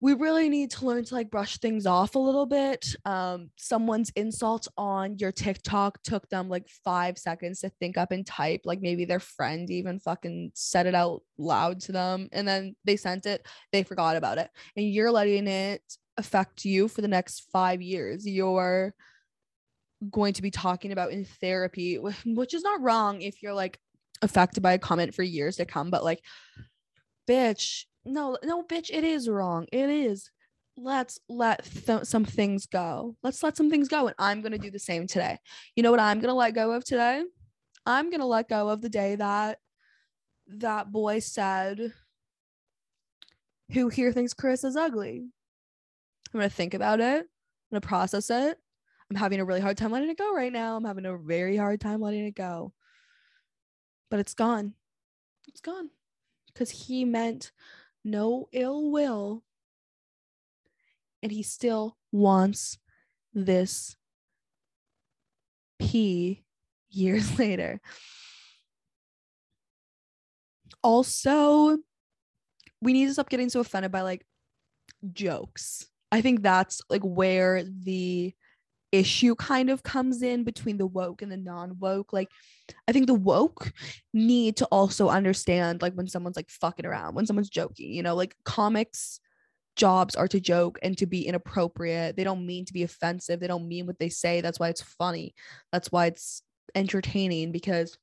we 0.00 0.12
really 0.12 0.50
need 0.50 0.70
to 0.70 0.84
learn 0.84 1.04
to 1.04 1.14
like 1.14 1.30
brush 1.30 1.56
things 1.56 1.86
off 1.86 2.14
a 2.14 2.18
little 2.18 2.44
bit. 2.44 2.94
Um, 3.06 3.50
someone's 3.56 4.12
insult 4.14 4.68
on 4.76 5.16
your 5.18 5.32
TikTok 5.32 6.02
took 6.02 6.28
them 6.28 6.50
like 6.50 6.68
five 6.84 7.16
seconds 7.16 7.60
to 7.60 7.70
think 7.70 7.96
up 7.96 8.12
and 8.12 8.26
type. 8.26 8.60
Like 8.64 8.82
maybe 8.82 9.06
their 9.06 9.20
friend 9.20 9.70
even 9.70 9.98
fucking 9.98 10.52
said 10.54 10.86
it 10.86 10.94
out 10.94 11.22
loud 11.38 11.80
to 11.82 11.92
them 11.92 12.28
and 12.32 12.46
then 12.46 12.76
they 12.84 12.96
sent 12.96 13.24
it, 13.24 13.46
they 13.72 13.82
forgot 13.82 14.16
about 14.16 14.38
it. 14.38 14.50
And 14.76 14.86
you're 14.86 15.10
letting 15.10 15.48
it 15.48 15.82
affect 16.18 16.64
you 16.66 16.88
for 16.88 17.00
the 17.00 17.08
next 17.08 17.46
five 17.50 17.80
years. 17.80 18.26
You're 18.26 18.94
going 20.10 20.34
to 20.34 20.42
be 20.42 20.50
talking 20.50 20.92
about 20.92 21.12
in 21.12 21.24
therapy, 21.24 21.98
which 22.24 22.54
is 22.54 22.62
not 22.62 22.80
wrong 22.80 23.22
if 23.22 23.42
you're 23.42 23.54
like 23.54 23.78
affected 24.22 24.62
by 24.62 24.72
a 24.72 24.78
comment 24.78 25.14
for 25.14 25.22
years 25.22 25.56
to 25.56 25.64
come, 25.64 25.90
but 25.90 26.04
like, 26.04 26.20
bitch, 27.28 27.84
no, 28.04 28.38
no, 28.44 28.62
bitch, 28.62 28.90
it 28.90 29.04
is 29.04 29.28
wrong. 29.28 29.66
It 29.72 29.90
is. 29.90 30.30
Let's 30.76 31.18
let 31.28 31.64
th- 31.64 32.04
some 32.04 32.24
things 32.24 32.66
go. 32.66 33.16
Let's 33.22 33.42
let 33.42 33.56
some 33.56 33.70
things 33.70 33.88
go. 33.88 34.06
And 34.06 34.14
I'm 34.18 34.42
going 34.42 34.52
to 34.52 34.58
do 34.58 34.70
the 34.70 34.78
same 34.78 35.06
today. 35.06 35.38
You 35.74 35.82
know 35.82 35.90
what 35.90 36.00
I'm 36.00 36.18
going 36.20 36.28
to 36.28 36.34
let 36.34 36.54
go 36.54 36.72
of 36.72 36.84
today? 36.84 37.22
I'm 37.86 38.10
going 38.10 38.20
to 38.20 38.26
let 38.26 38.48
go 38.48 38.68
of 38.68 38.82
the 38.82 38.88
day 38.88 39.16
that 39.16 39.58
that 40.48 40.92
boy 40.92 41.18
said, 41.20 41.92
who 43.72 43.88
here 43.88 44.12
thinks 44.12 44.34
Chris 44.34 44.64
is 44.64 44.76
ugly? 44.76 45.24
I'm 46.32 46.40
going 46.40 46.48
to 46.48 46.54
think 46.54 46.74
about 46.74 47.00
it. 47.00 47.20
I'm 47.22 47.70
going 47.70 47.80
to 47.80 47.88
process 47.88 48.30
it. 48.30 48.58
I'm 49.10 49.16
having 49.16 49.40
a 49.40 49.44
really 49.44 49.60
hard 49.60 49.76
time 49.76 49.92
letting 49.92 50.10
it 50.10 50.18
go 50.18 50.34
right 50.34 50.52
now. 50.52 50.76
I'm 50.76 50.84
having 50.84 51.06
a 51.06 51.16
very 51.16 51.56
hard 51.56 51.80
time 51.80 52.00
letting 52.00 52.26
it 52.26 52.34
go. 52.34 52.72
But 54.10 54.20
it's 54.20 54.34
gone. 54.34 54.74
It's 55.46 55.60
gone. 55.60 55.90
Because 56.48 56.70
he 56.70 57.04
meant 57.04 57.52
no 58.04 58.48
ill 58.52 58.90
will. 58.90 59.44
And 61.22 61.30
he 61.30 61.42
still 61.42 61.96
wants 62.10 62.78
this 63.32 63.96
P 65.78 66.44
years 66.90 67.38
later. 67.38 67.80
Also, 70.82 71.78
we 72.80 72.92
need 72.92 73.06
to 73.06 73.12
stop 73.12 73.28
getting 73.28 73.48
so 73.48 73.60
offended 73.60 73.92
by 73.92 74.02
like 74.02 74.24
jokes. 75.12 75.86
I 76.12 76.20
think 76.20 76.42
that's 76.42 76.80
like 76.88 77.02
where 77.02 77.64
the 77.64 78.34
issue 78.92 79.34
kind 79.34 79.68
of 79.68 79.82
comes 79.82 80.22
in 80.22 80.44
between 80.44 80.78
the 80.78 80.86
woke 80.86 81.20
and 81.20 81.30
the 81.30 81.36
non-woke 81.36 82.12
like 82.12 82.28
i 82.88 82.92
think 82.92 83.06
the 83.06 83.14
woke 83.14 83.72
need 84.14 84.56
to 84.56 84.64
also 84.66 85.08
understand 85.08 85.82
like 85.82 85.92
when 85.94 86.06
someone's 86.06 86.36
like 86.36 86.48
fucking 86.48 86.86
around 86.86 87.14
when 87.14 87.26
someone's 87.26 87.50
joking 87.50 87.92
you 87.92 88.02
know 88.02 88.14
like 88.14 88.34
comics 88.44 89.20
jobs 89.76 90.16
are 90.16 90.26
to 90.28 90.40
joke 90.40 90.78
and 90.82 90.98
to 90.98 91.06
be 91.06 91.26
inappropriate. 91.26 92.16
They 92.16 92.24
don't 92.24 92.46
mean 92.46 92.64
to 92.64 92.72
be 92.72 92.82
offensive. 92.82 93.38
They 93.38 93.46
don't 93.46 93.68
mean 93.68 93.86
what 93.86 93.98
they 93.98 94.08
say. 94.08 94.40
That's 94.40 94.58
why 94.58 94.70
it's 94.70 94.82
funny. 94.82 95.34
That's 95.70 95.92
why 95.92 96.06
it's 96.06 96.42
entertaining 96.74 97.52
because 97.52 97.96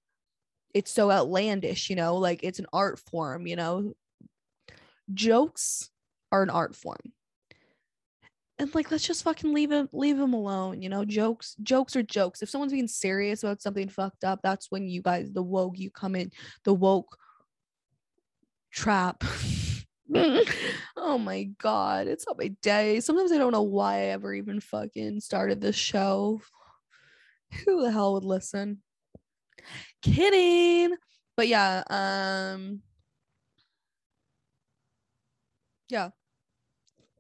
it's 0.74 0.90
so 0.90 1.12
outlandish 1.12 1.92
you 1.92 1.96
know 1.96 2.16
like 2.16 2.40
it's 2.42 2.58
an 2.58 2.66
art 2.72 3.00
form 3.00 3.46
you 3.48 3.56
know. 3.56 3.94
Jokes 5.14 5.90
are 6.32 6.44
an 6.44 6.50
art 6.50 6.76
form 6.76 7.12
and 8.64 8.74
like 8.74 8.90
let's 8.92 9.06
just 9.06 9.24
fucking 9.24 9.54
leave 9.54 9.72
him 9.72 9.90
leave 9.92 10.18
him 10.18 10.34
alone 10.34 10.82
you 10.82 10.90
know? 10.90 11.06
Jokes 11.06 11.56
jokes 11.62 11.96
are 11.96 12.04
jokes. 12.04 12.42
If 12.42 12.50
someone's 12.50 12.72
being 12.72 12.88
serious 12.88 13.44
about 13.44 13.62
something 13.62 13.90
fucked 13.90 14.24
up 14.24 14.40
that's 14.42 14.72
when 14.72 14.88
you 14.88 15.02
guys 15.02 15.32
the 15.32 15.44
woke 15.44 15.78
you 15.78 15.92
come 15.92 16.16
in 16.16 16.32
the 16.64 16.74
woke 16.74 17.18
trap. 18.72 19.24
Oh 20.96 21.18
my 21.18 21.46
god 21.58 22.08
it's 22.08 22.26
not 22.28 22.38
my 22.38 22.50
day. 22.62 23.00
Sometimes 23.00 23.32
i 23.32 23.38
don't 23.38 23.52
know 23.52 23.64
why 23.64 23.96
i 23.96 24.06
ever 24.06 24.34
even 24.34 24.60
fucking 24.60 25.20
started 25.20 25.60
this 25.60 25.76
show. 25.76 26.42
Who 27.66 27.82
the 27.82 27.92
hell 27.92 28.14
would 28.14 28.24
listen? 28.24 28.82
Kidding. 30.02 30.96
But 31.36 31.48
yeah 31.48 31.84
um 31.90 32.82
yeah 35.90 36.10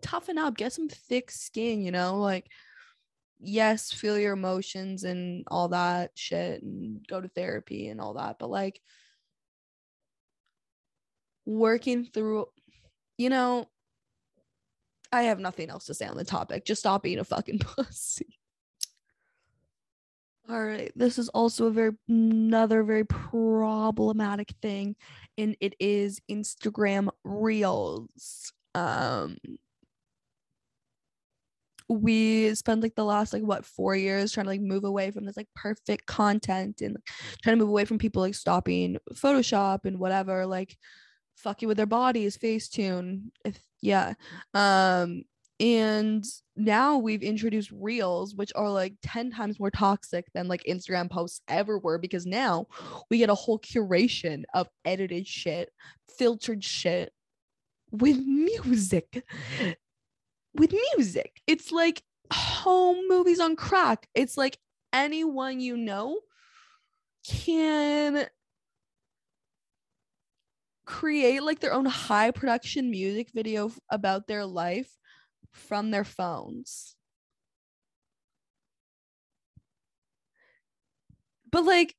toughen 0.03 0.37
up, 0.37 0.57
get 0.57 0.73
some 0.73 0.89
thick 0.89 1.31
skin, 1.31 1.81
you 1.81 1.91
know, 1.91 2.19
like 2.19 2.47
yes, 3.39 3.91
feel 3.91 4.17
your 4.17 4.33
emotions 4.33 5.03
and 5.03 5.43
all 5.49 5.69
that 5.69 6.11
shit 6.15 6.63
and 6.63 7.05
go 7.07 7.19
to 7.19 7.27
therapy 7.29 7.89
and 7.89 7.99
all 7.99 8.13
that, 8.13 8.37
but 8.39 8.49
like 8.49 8.79
working 11.45 12.05
through 12.05 12.47
you 13.17 13.29
know, 13.29 13.69
I 15.11 15.23
have 15.23 15.39
nothing 15.39 15.69
else 15.69 15.85
to 15.85 15.93
say 15.93 16.07
on 16.07 16.17
the 16.17 16.25
topic. 16.25 16.65
Just 16.65 16.81
stop 16.81 17.03
being 17.03 17.19
a 17.19 17.23
fucking 17.23 17.59
pussy. 17.59 18.39
All 20.49 20.61
right, 20.61 20.91
this 20.95 21.17
is 21.17 21.29
also 21.29 21.67
a 21.67 21.71
very 21.71 21.91
another 22.09 22.83
very 22.83 23.05
problematic 23.05 24.49
thing 24.61 24.95
and 25.37 25.55
it 25.61 25.75
is 25.79 26.19
Instagram 26.29 27.09
Reels. 27.23 28.51
Um 28.75 29.37
we 31.89 32.53
spent 32.55 32.81
like 32.81 32.95
the 32.95 33.03
last 33.03 33.33
like 33.33 33.43
what 33.43 33.65
four 33.65 33.95
years 33.95 34.31
trying 34.31 34.45
to 34.45 34.49
like 34.49 34.61
move 34.61 34.83
away 34.83 35.11
from 35.11 35.25
this 35.25 35.37
like 35.37 35.49
perfect 35.55 36.05
content 36.05 36.81
and 36.81 36.97
trying 37.41 37.57
to 37.57 37.59
move 37.63 37.69
away 37.69 37.85
from 37.85 37.97
people 37.97 38.21
like 38.21 38.35
stopping 38.35 38.97
photoshop 39.13 39.85
and 39.85 39.99
whatever 39.99 40.45
like 40.45 40.77
fucking 41.35 41.67
with 41.67 41.77
their 41.77 41.85
bodies 41.85 42.37
facetune 42.37 43.23
if 43.45 43.59
yeah. 43.81 44.13
Um 44.53 45.23
and 45.59 46.25
now 46.55 46.97
we've 46.97 47.21
introduced 47.21 47.71
reels 47.71 48.33
which 48.35 48.51
are 48.55 48.69
like 48.69 48.95
10 49.03 49.31
times 49.31 49.59
more 49.59 49.69
toxic 49.69 50.25
than 50.33 50.47
like 50.47 50.63
instagram 50.67 51.09
posts 51.09 51.41
ever 51.47 51.77
were 51.77 51.97
because 51.97 52.25
now 52.25 52.65
we 53.09 53.19
get 53.19 53.29
a 53.29 53.35
whole 53.35 53.59
curation 53.59 54.43
of 54.53 54.67
edited 54.83 55.27
shit 55.27 55.69
filtered 56.17 56.63
shit 56.63 57.13
with 57.91 58.17
music 58.17 59.23
with 60.55 60.73
music. 60.95 61.41
It's 61.47 61.71
like 61.71 62.03
home 62.31 63.07
movies 63.07 63.39
on 63.39 63.55
crack. 63.55 64.07
It's 64.13 64.37
like 64.37 64.57
anyone 64.93 65.59
you 65.59 65.77
know 65.77 66.19
can 67.25 68.27
create 70.85 71.41
like 71.43 71.59
their 71.59 71.73
own 71.73 71.85
high 71.85 72.31
production 72.31 72.91
music 72.91 73.29
video 73.33 73.71
about 73.89 74.27
their 74.27 74.45
life 74.45 74.97
from 75.51 75.91
their 75.91 76.03
phones. 76.03 76.95
But 81.51 81.65
like 81.65 81.95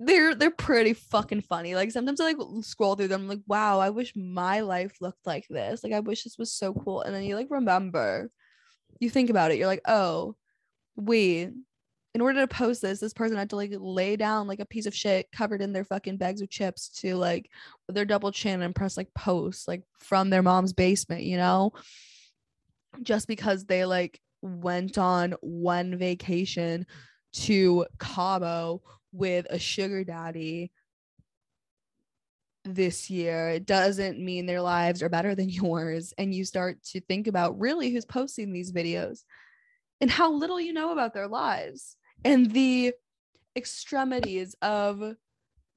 they're 0.00 0.34
they're 0.34 0.50
pretty 0.50 0.94
fucking 0.94 1.42
funny. 1.42 1.74
Like 1.74 1.90
sometimes 1.92 2.20
I 2.20 2.32
like 2.32 2.38
scroll 2.62 2.94
through 2.96 3.08
them, 3.08 3.22
I'm 3.22 3.28
like, 3.28 3.42
wow, 3.46 3.78
I 3.78 3.90
wish 3.90 4.14
my 4.16 4.60
life 4.60 4.96
looked 5.00 5.26
like 5.26 5.46
this. 5.48 5.84
Like 5.84 5.92
I 5.92 6.00
wish 6.00 6.24
this 6.24 6.38
was 6.38 6.52
so 6.52 6.72
cool. 6.72 7.02
And 7.02 7.14
then 7.14 7.22
you 7.22 7.36
like 7.36 7.48
remember, 7.50 8.30
you 8.98 9.10
think 9.10 9.28
about 9.28 9.50
it, 9.50 9.58
you're 9.58 9.66
like, 9.66 9.82
oh, 9.86 10.36
we 10.96 11.50
in 12.12 12.20
order 12.20 12.40
to 12.40 12.48
post 12.48 12.82
this, 12.82 12.98
this 12.98 13.12
person 13.12 13.36
had 13.36 13.50
to 13.50 13.56
like 13.56 13.72
lay 13.78 14.16
down 14.16 14.48
like 14.48 14.58
a 14.58 14.66
piece 14.66 14.86
of 14.86 14.94
shit 14.94 15.30
covered 15.30 15.62
in 15.62 15.72
their 15.72 15.84
fucking 15.84 16.16
bags 16.16 16.40
of 16.40 16.50
chips 16.50 16.88
to 16.88 17.14
like 17.14 17.48
their 17.88 18.04
double 18.04 18.32
chin 18.32 18.62
and 18.62 18.74
press 18.74 18.96
like 18.96 19.12
post 19.14 19.68
like 19.68 19.82
from 20.00 20.30
their 20.30 20.42
mom's 20.42 20.72
basement, 20.72 21.22
you 21.22 21.36
know? 21.36 21.72
Just 23.02 23.28
because 23.28 23.64
they 23.64 23.84
like 23.84 24.18
went 24.42 24.98
on 24.98 25.34
one 25.40 25.96
vacation 25.98 26.86
to 27.32 27.86
Cabo 28.00 28.82
with 29.12 29.46
a 29.50 29.58
sugar 29.58 30.04
daddy 30.04 30.70
this 32.64 33.08
year 33.08 33.48
it 33.50 33.66
doesn't 33.66 34.18
mean 34.18 34.46
their 34.46 34.60
lives 34.60 35.02
are 35.02 35.08
better 35.08 35.34
than 35.34 35.48
yours. 35.48 36.12
And 36.18 36.34
you 36.34 36.44
start 36.44 36.82
to 36.92 37.00
think 37.00 37.26
about 37.26 37.58
really 37.58 37.90
who's 37.90 38.04
posting 38.04 38.52
these 38.52 38.72
videos 38.72 39.20
and 40.00 40.10
how 40.10 40.32
little 40.32 40.60
you 40.60 40.72
know 40.72 40.92
about 40.92 41.14
their 41.14 41.28
lives 41.28 41.96
and 42.24 42.50
the 42.52 42.92
extremities 43.56 44.54
of 44.62 45.14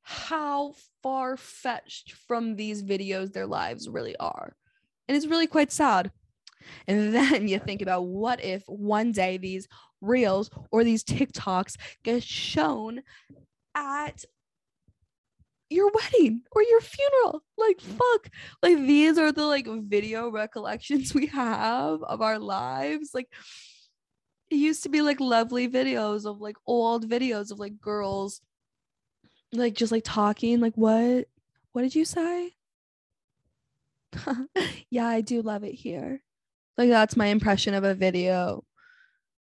how 0.01 0.73
far 1.01 1.37
fetched 1.37 2.13
from 2.27 2.55
these 2.55 2.83
videos 2.83 3.31
their 3.31 3.47
lives 3.47 3.87
really 3.87 4.15
are. 4.17 4.55
And 5.07 5.15
it's 5.15 5.27
really 5.27 5.47
quite 5.47 5.71
sad 5.71 6.11
and 6.87 7.13
then 7.13 7.47
you 7.47 7.59
think 7.59 7.81
about 7.81 8.05
what 8.05 8.43
if 8.43 8.63
one 8.67 9.11
day 9.11 9.37
these 9.37 9.67
reels 10.01 10.49
or 10.71 10.83
these 10.83 11.03
TikToks 11.03 11.75
get 12.03 12.23
shown 12.23 13.01
at 13.75 14.25
your 15.69 15.91
wedding 15.93 16.41
or 16.51 16.61
your 16.63 16.81
funeral. 16.81 17.43
Like 17.57 17.81
fuck. 17.81 18.29
Like 18.61 18.77
these 18.77 19.17
are 19.17 19.31
the 19.31 19.45
like 19.45 19.67
video 19.67 20.29
recollections 20.29 21.13
we 21.13 21.27
have 21.27 22.03
of 22.03 22.21
our 22.21 22.39
lives. 22.39 23.11
Like 23.13 23.29
it 24.49 24.55
used 24.55 24.83
to 24.83 24.89
be 24.89 25.01
like 25.01 25.19
lovely 25.19 25.67
videos 25.67 26.25
of 26.25 26.39
like 26.39 26.57
old 26.67 27.09
videos 27.09 27.51
of 27.51 27.59
like 27.59 27.79
girls 27.79 28.41
like 29.51 29.75
just 29.75 29.91
like 29.91 30.03
talking 30.03 30.59
like 30.59 30.73
what 30.75 31.27
what 31.71 31.81
did 31.81 31.95
you 31.95 32.05
say? 32.05 32.51
yeah, 34.91 35.07
I 35.07 35.21
do 35.21 35.41
love 35.41 35.63
it 35.63 35.73
here. 35.73 36.21
Like 36.77 36.89
that's 36.89 37.15
my 37.15 37.27
impression 37.27 37.73
of 37.73 37.83
a 37.83 37.93
video 37.93 38.63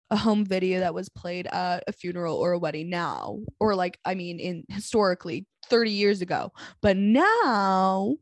a 0.09 0.15
home 0.15 0.45
video 0.45 0.81
that 0.81 0.93
was 0.93 1.09
played 1.09 1.47
at 1.47 1.83
a 1.87 1.91
funeral 1.91 2.35
or 2.37 2.51
a 2.51 2.59
wedding 2.59 2.87
now 2.87 3.39
or 3.59 3.73
like 3.73 3.97
i 4.05 4.13
mean 4.13 4.37
in 4.39 4.63
historically 4.69 5.47
30 5.69 5.89
years 5.89 6.21
ago 6.21 6.51
but 6.81 6.95
now 6.97 8.13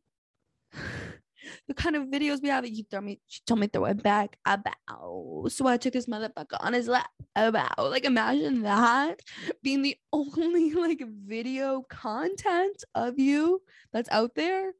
the 1.68 1.74
kind 1.74 1.96
of 1.96 2.04
videos 2.08 2.42
we 2.42 2.50
have 2.50 2.66
you 2.68 2.84
throw 2.90 3.02
me, 3.02 3.20
she 3.28 3.42
told 3.46 3.60
me 3.60 3.68
throw 3.68 3.86
it 3.86 4.02
back 4.02 4.38
about. 4.46 5.48
So 5.50 5.68
I 5.68 5.78
took 5.78 5.94
this 5.94 6.06
motherfucker 6.06 6.58
on 6.60 6.74
his 6.74 6.88
lap 6.88 7.10
about. 7.36 7.78
Like, 7.78 8.06
imagine 8.06 8.62
that 8.64 9.20
being 9.64 9.82
the 9.82 9.98
only 10.14 10.74
like 10.74 11.02
video 11.26 11.84
content 11.90 12.84
of 12.96 13.20
you 13.20 13.62
that's 13.92 14.10
out 14.12 14.36
there. 14.36 14.74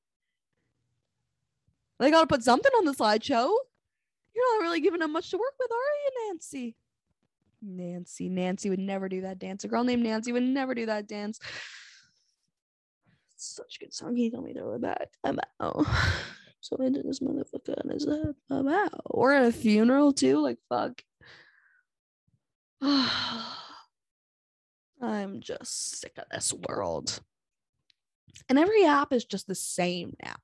They 2.00 2.10
gotta 2.10 2.28
put 2.28 2.44
something 2.44 2.72
on 2.78 2.86
the 2.86 2.94
slideshow. 2.94 3.54
You're 4.42 4.58
not 4.58 4.64
really 4.64 4.82
giving 4.82 5.02
them 5.02 5.12
much 5.12 5.30
to 5.32 5.38
work 5.38 5.54
with, 5.60 5.72
are 5.72 5.76
you, 5.76 6.28
Nancy? 6.28 6.76
Nancy. 7.62 8.28
Nancy 8.28 8.72
would 8.72 8.80
never 8.80 9.08
do 9.08 9.22
that 9.22 9.38
dance. 9.38 9.64
A 9.64 9.68
girl 9.68 9.84
named 9.84 10.02
Nancy 10.02 10.32
would 10.32 10.42
never 10.42 10.74
do 10.74 10.88
that 10.88 11.08
dance. 11.08 11.40
Such 13.38 13.78
a 13.80 13.86
good 13.86 13.94
song. 13.94 14.16
He 14.16 14.32
told 14.32 14.46
me 14.46 14.54
to 14.54 14.72
it 14.72 14.82
back. 14.82 15.10
I'm 15.24 15.40
out. 15.60 15.86
So 16.64 16.78
I 16.80 16.90
did 16.90 17.08
this 17.08 17.22
motherfucker 17.22 17.84
on 17.84 17.90
his 17.90 18.06
head. 18.06 18.36
I'm 18.52 18.68
out. 18.68 19.02
Or 19.06 19.34
at 19.34 19.48
a 19.48 19.52
funeral 19.52 20.14
too. 20.14 20.38
Like 20.38 20.60
fuck. 20.70 21.02
I'm 25.02 25.40
just 25.40 26.00
sick 26.00 26.14
of 26.20 26.26
this 26.32 26.54
world. 26.54 27.20
And 28.48 28.60
every 28.60 28.86
app 28.86 29.12
is 29.12 29.26
just 29.26 29.48
the 29.48 29.56
same 29.56 30.16
now. 30.24 30.36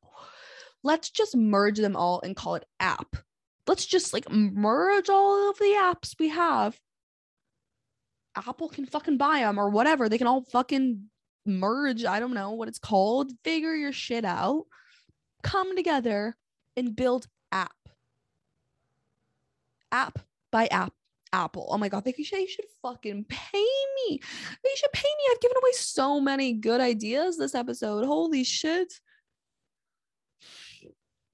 Let's 0.82 1.12
just 1.12 1.36
merge 1.36 1.78
them 1.78 1.96
all 1.96 2.20
and 2.22 2.36
call 2.36 2.56
it 2.56 2.66
app. 2.80 3.16
Let's 3.68 3.86
just 3.86 4.14
like 4.14 4.30
merge 4.32 5.10
all 5.10 5.50
of 5.50 5.58
the 5.58 5.76
apps 5.78 6.16
we 6.20 6.30
have 6.30 6.80
Apple 8.38 8.70
can 8.70 8.86
fucking 8.86 9.18
buy 9.18 9.40
them 9.40 9.58
or 9.58 9.70
whatever. 9.70 10.08
They 10.08 10.18
can 10.18 10.28
all 10.28 10.42
fucking 10.42 11.04
merge. 11.46 12.06
I 12.06 12.20
don't 12.20 12.34
know 12.34 12.52
what 12.52 12.68
it's 12.68 12.80
called. 12.80 13.32
Figure 13.44 13.74
your 13.74 13.92
shit 13.92 14.26
out. 14.26 14.66
Come 15.44 15.76
together 15.76 16.36
and 16.76 16.96
build 16.96 17.28
app. 17.52 17.72
App 19.92 20.20
by 20.52 20.68
app. 20.68 20.94
Apple. 21.34 21.68
Oh 21.70 21.78
my 21.78 21.90
god, 21.90 22.06
they 22.06 22.14
should, 22.14 22.40
they 22.40 22.46
should 22.46 22.66
fucking 22.82 23.26
pay 23.28 23.66
me. 23.96 24.22
They 24.64 24.70
should 24.78 24.94
pay 24.94 25.10
me. 25.10 25.24
I've 25.30 25.42
given 25.42 25.58
away 25.58 25.72
so 25.74 26.22
many 26.22 26.54
good 26.54 26.80
ideas 26.80 27.38
this 27.38 27.54
episode. 27.54 28.06
Holy 28.06 28.46
shit. 28.46 28.94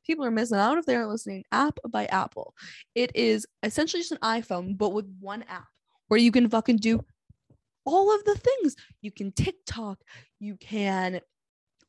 People 0.05 0.25
are 0.25 0.31
missing 0.31 0.57
out 0.57 0.77
if 0.77 0.85
they 0.85 0.95
aren't 0.95 1.09
listening. 1.09 1.43
App 1.51 1.79
by 1.89 2.05
Apple. 2.07 2.53
It 2.95 3.11
is 3.15 3.45
essentially 3.63 4.01
just 4.01 4.11
an 4.11 4.17
iPhone, 4.19 4.77
but 4.77 4.89
with 4.89 5.07
one 5.19 5.43
app 5.43 5.67
where 6.07 6.19
you 6.19 6.31
can 6.31 6.49
fucking 6.49 6.77
do 6.77 7.03
all 7.85 8.13
of 8.13 8.23
the 8.25 8.35
things. 8.35 8.75
You 9.01 9.11
can 9.11 9.31
TikTok, 9.31 9.99
you 10.39 10.55
can 10.57 11.21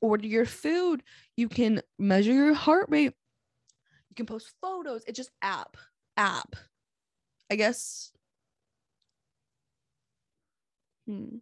order 0.01 0.27
your 0.27 0.47
food, 0.47 1.03
you 1.37 1.49
can 1.49 1.81
measure 1.99 2.33
your 2.33 2.55
heart 2.55 2.87
rate, 2.89 3.15
you 4.11 4.15
can 4.17 4.27
post 4.27 4.53
photos. 4.61 5.03
It's 5.07 5.17
just 5.17 5.31
app, 5.43 5.77
app. 6.17 6.57
I 7.51 7.57
guess. 7.57 8.11
Hmm. 11.07 11.37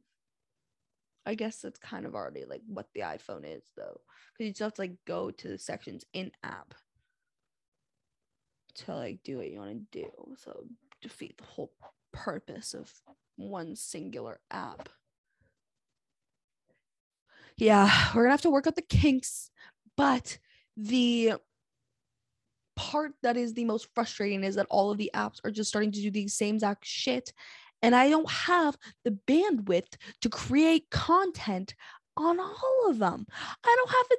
I 1.25 1.35
guess 1.35 1.61
that's 1.61 1.79
kind 1.79 2.07
of 2.07 2.15
already 2.15 2.45
like 2.45 2.63
what 2.67 2.87
the 2.95 3.01
iPhone 3.01 3.45
is 3.45 3.63
though. 3.77 4.01
Because 4.33 4.47
you 4.47 4.51
just 4.51 4.61
have 4.61 4.75
to 4.75 4.81
like 4.83 4.97
go 5.07 5.31
to 5.31 5.49
the 5.49 5.59
sections 5.59 6.05
in 6.13 6.33
app 6.43 6.75
to 8.75 8.95
like 8.95 9.21
do 9.23 9.39
what 9.39 9.51
you 9.51 9.59
want 9.59 9.93
to 9.93 10.01
do. 10.01 10.11
So 10.37 10.65
defeat 11.01 11.39
the 11.39 11.45
whole 11.45 11.73
purpose 12.13 12.75
of 12.75 12.91
one 13.37 13.77
singular 13.77 14.41
app. 14.51 14.89
Yeah, 17.57 17.91
we're 18.15 18.23
gonna 18.23 18.33
have 18.33 18.43
to 18.43 18.51
work 18.51 18.67
out 18.67 18.77
the 18.77 18.83
kinks, 18.83 19.51
but 19.97 20.39
the 20.77 21.35
part 22.75 23.13
that 23.23 23.37
is 23.37 23.53
the 23.53 23.65
most 23.65 23.89
frustrating 23.95 24.43
is 24.43 24.55
that 24.55 24.67
all 24.71 24.91
of 24.91 24.99
the 24.99 25.11
apps 25.15 25.39
are 25.45 25.51
just 25.51 25.69
starting 25.69 25.93
to 25.93 26.01
do 26.01 26.11
the 26.11 26.29
same 26.29 26.57
exact 26.57 26.85
shit. 26.87 27.33
And 27.83 27.95
I 27.95 28.09
don't 28.09 28.31
have 28.31 28.77
the 29.05 29.19
bandwidth 29.27 29.97
to 30.21 30.29
create 30.29 30.91
content 30.91 31.75
on 32.17 32.39
all 32.39 32.87
of 32.89 32.99
them. 32.99 33.27
I 33.65 33.77
don't 33.77 33.91
have 33.91 34.07
the 34.09 34.17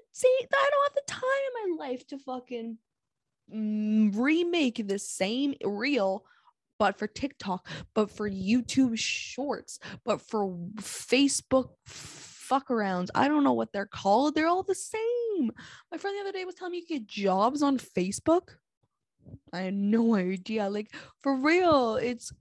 I 0.53 0.69
don't 0.71 0.83
have 0.85 0.95
the 0.95 1.11
time 1.11 1.65
in 1.65 1.77
my 1.77 1.85
life 1.87 2.05
to 2.07 2.17
fucking 2.17 2.77
mm, 3.53 4.15
remake 4.15 4.87
the 4.87 4.99
same 4.99 5.55
reel 5.63 6.25
but 6.79 6.97
for 6.97 7.07
TikTok, 7.07 7.67
but 7.93 8.11
for 8.11 8.29
YouTube 8.29 8.97
shorts, 8.97 9.79
but 10.03 10.21
for 10.21 10.53
Facebook 10.77 11.69
fuck 11.85 12.67
arounds. 12.67 13.07
I 13.15 13.27
don't 13.27 13.43
know 13.43 13.53
what 13.53 13.71
they're 13.71 13.85
called. 13.85 14.35
They're 14.35 14.47
all 14.47 14.63
the 14.63 14.75
same. 14.75 15.51
My 15.91 15.97
friend 15.97 16.17
the 16.17 16.21
other 16.21 16.37
day 16.37 16.45
was 16.45 16.55
telling 16.55 16.73
me 16.73 16.79
you 16.79 16.99
get 16.99 17.07
jobs 17.07 17.63
on 17.63 17.77
Facebook. 17.77 18.49
I 19.53 19.61
had 19.61 19.73
no 19.73 20.15
idea. 20.15 20.69
Like 20.69 20.93
for 21.21 21.35
real, 21.35 21.95
it's 21.95 22.33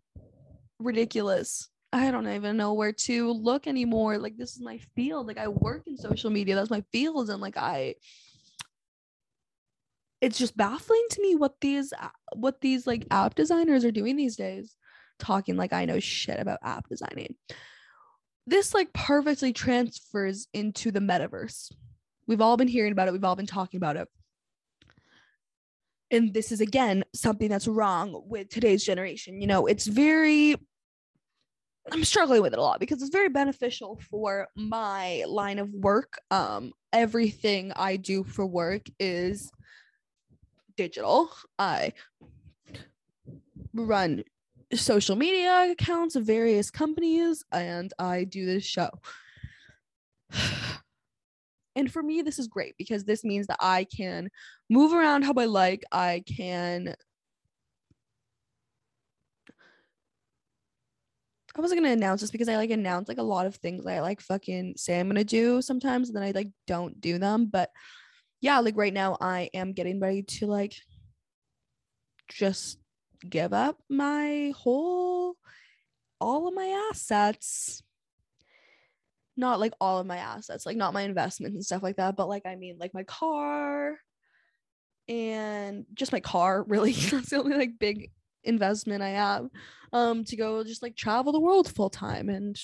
ridiculous. 0.83 1.68
I 1.92 2.11
don't 2.11 2.29
even 2.29 2.57
know 2.57 2.73
where 2.73 2.92
to 2.92 3.33
look 3.33 3.66
anymore. 3.66 4.18
Like 4.18 4.37
this 4.37 4.55
is 4.55 4.62
my 4.62 4.79
field. 4.97 5.27
Like 5.27 5.38
I 5.38 5.49
work 5.49 5.83
in 5.87 5.97
social 5.97 6.31
media. 6.31 6.55
That's 6.55 6.71
my 6.71 6.83
field 6.92 7.31
and 7.31 7.40
like 7.40 7.57
I 7.57 7.97
it's 10.23 10.38
just 10.38 10.57
baffling 10.57 11.05
to 11.11 11.21
me 11.21 11.35
what 11.35 11.61
these 11.61 11.92
what 12.35 12.61
these 12.62 12.87
like 12.87 13.05
app 13.11 13.35
designers 13.35 13.85
are 13.85 13.90
doing 13.90 14.16
these 14.16 14.37
days 14.37 14.77
talking 15.18 15.57
like 15.57 15.73
i 15.75 15.85
know 15.85 16.01
shit 16.01 16.40
about 16.40 16.61
app 16.62 16.88
designing 16.88 17.35
this 18.47 18.73
like 18.73 18.92
perfectly 18.92 19.53
transfers 19.53 20.47
into 20.55 20.90
the 20.90 21.01
metaverse 21.01 21.73
we've 22.27 22.40
all 22.40 22.57
been 22.57 22.68
hearing 22.68 22.92
about 22.92 23.09
it 23.09 23.12
we've 23.12 23.25
all 23.25 23.37
been 23.37 23.47
talking 23.47 23.79
about 23.79 23.97
it 23.97 24.09
and 26.11 26.33
this 26.33 26.53
is 26.53 26.61
again 26.61 27.05
something 27.14 27.49
that's 27.49 27.68
wrong 27.68 28.23
with 28.27 28.49
today's 28.49 28.85
generation 28.85 29.40
you 29.40 29.47
know 29.47 29.66
it's 29.66 29.87
very 29.87 30.57
i'm 31.90 32.05
struggling 32.05 32.42
with 32.42 32.53
it 32.53 32.59
a 32.59 32.62
lot 32.62 32.79
because 32.79 33.03
it's 33.03 33.11
very 33.11 33.29
beneficial 33.29 33.99
for 34.09 34.47
my 34.55 35.25
line 35.27 35.59
of 35.59 35.68
work 35.73 36.21
um 36.31 36.73
everything 36.92 37.73
i 37.77 37.97
do 37.97 38.23
for 38.23 38.47
work 38.47 38.83
is 39.01 39.51
digital. 40.77 41.31
I 41.59 41.92
run 43.75 44.25
social 44.75 45.16
media 45.16 45.71
accounts 45.73 46.16
of 46.16 46.25
various 46.25 46.71
companies 46.71 47.45
and 47.53 47.92
I 47.99 48.25
do 48.25 48.47
this 48.47 48.64
show. 48.64 48.90
And 51.75 51.90
for 51.90 52.03
me, 52.03 52.21
this 52.21 52.38
is 52.38 52.49
great 52.49 52.75
because 52.77 53.05
this 53.05 53.25
means 53.25 53.47
that 53.47 53.57
I 53.59 53.85
can 53.85 54.29
move 54.68 54.92
around 54.92 55.23
how 55.23 55.33
I 55.38 55.47
like. 55.47 55.83
I 55.90 56.23
can. 56.27 56.95
I 61.57 61.61
wasn't 61.61 61.81
gonna 61.81 61.93
announce 61.93 62.21
this 62.21 62.31
because 62.31 62.49
I 62.49 62.57
like 62.57 62.71
announce 62.71 63.09
like 63.09 63.19
a 63.19 63.23
lot 63.23 63.47
of 63.47 63.57
things 63.57 63.87
I 63.87 64.01
like 64.01 64.21
fucking 64.21 64.75
say 64.77 64.99
I'm 64.99 65.09
gonna 65.09 65.25
do 65.25 65.61
sometimes, 65.62 66.09
and 66.09 66.17
then 66.17 66.23
I 66.23 66.31
like 66.31 66.49
don't 66.67 67.01
do 67.01 67.19
them. 67.19 67.47
But 67.47 67.71
yeah, 68.41 68.59
like 68.61 68.77
right 68.77 68.93
now 68.93 69.17
I 69.21 69.51
am 69.55 69.73
getting 69.73 70.01
ready 70.01 70.23
to 70.23 70.47
like 70.47 70.75
just 72.29 72.79
give 73.29 73.53
up 73.53 73.79
my 73.88 74.53
whole 74.57 75.37
all 76.21 76.49
of 76.49 76.55
my 76.55 76.88
assets 76.91 77.83
not 79.37 79.61
like 79.61 79.73
all 79.81 79.99
of 79.99 80.07
my 80.07 80.19
assets 80.19 80.67
like 80.67 80.77
not 80.77 80.93
my 80.93 81.03
investments 81.03 81.55
and 81.55 81.65
stuff 81.65 81.83
like 81.83 81.97
that 81.97 82.17
but 82.17 82.29
like 82.29 82.43
i 82.47 82.55
mean 82.55 82.77
like 82.79 82.95
my 82.95 83.05
car 83.05 83.99
and 85.09 85.85
just 85.95 86.12
my 86.12 86.21
car 86.21 86.62
really 86.69 86.93
that's 86.93 87.31
the 87.31 87.38
only 87.38 87.57
like 87.57 87.79
big 87.79 88.11
investment 88.45 89.03
i 89.03 89.11
have 89.11 89.49
um 89.93 90.25
to 90.25 90.37
go 90.37 90.65
just 90.65 90.83
like 90.83 90.97
travel 90.97 91.33
the 91.33 91.41
world 91.41 91.73
full 91.73 91.91
time 91.91 92.29
and 92.29 92.59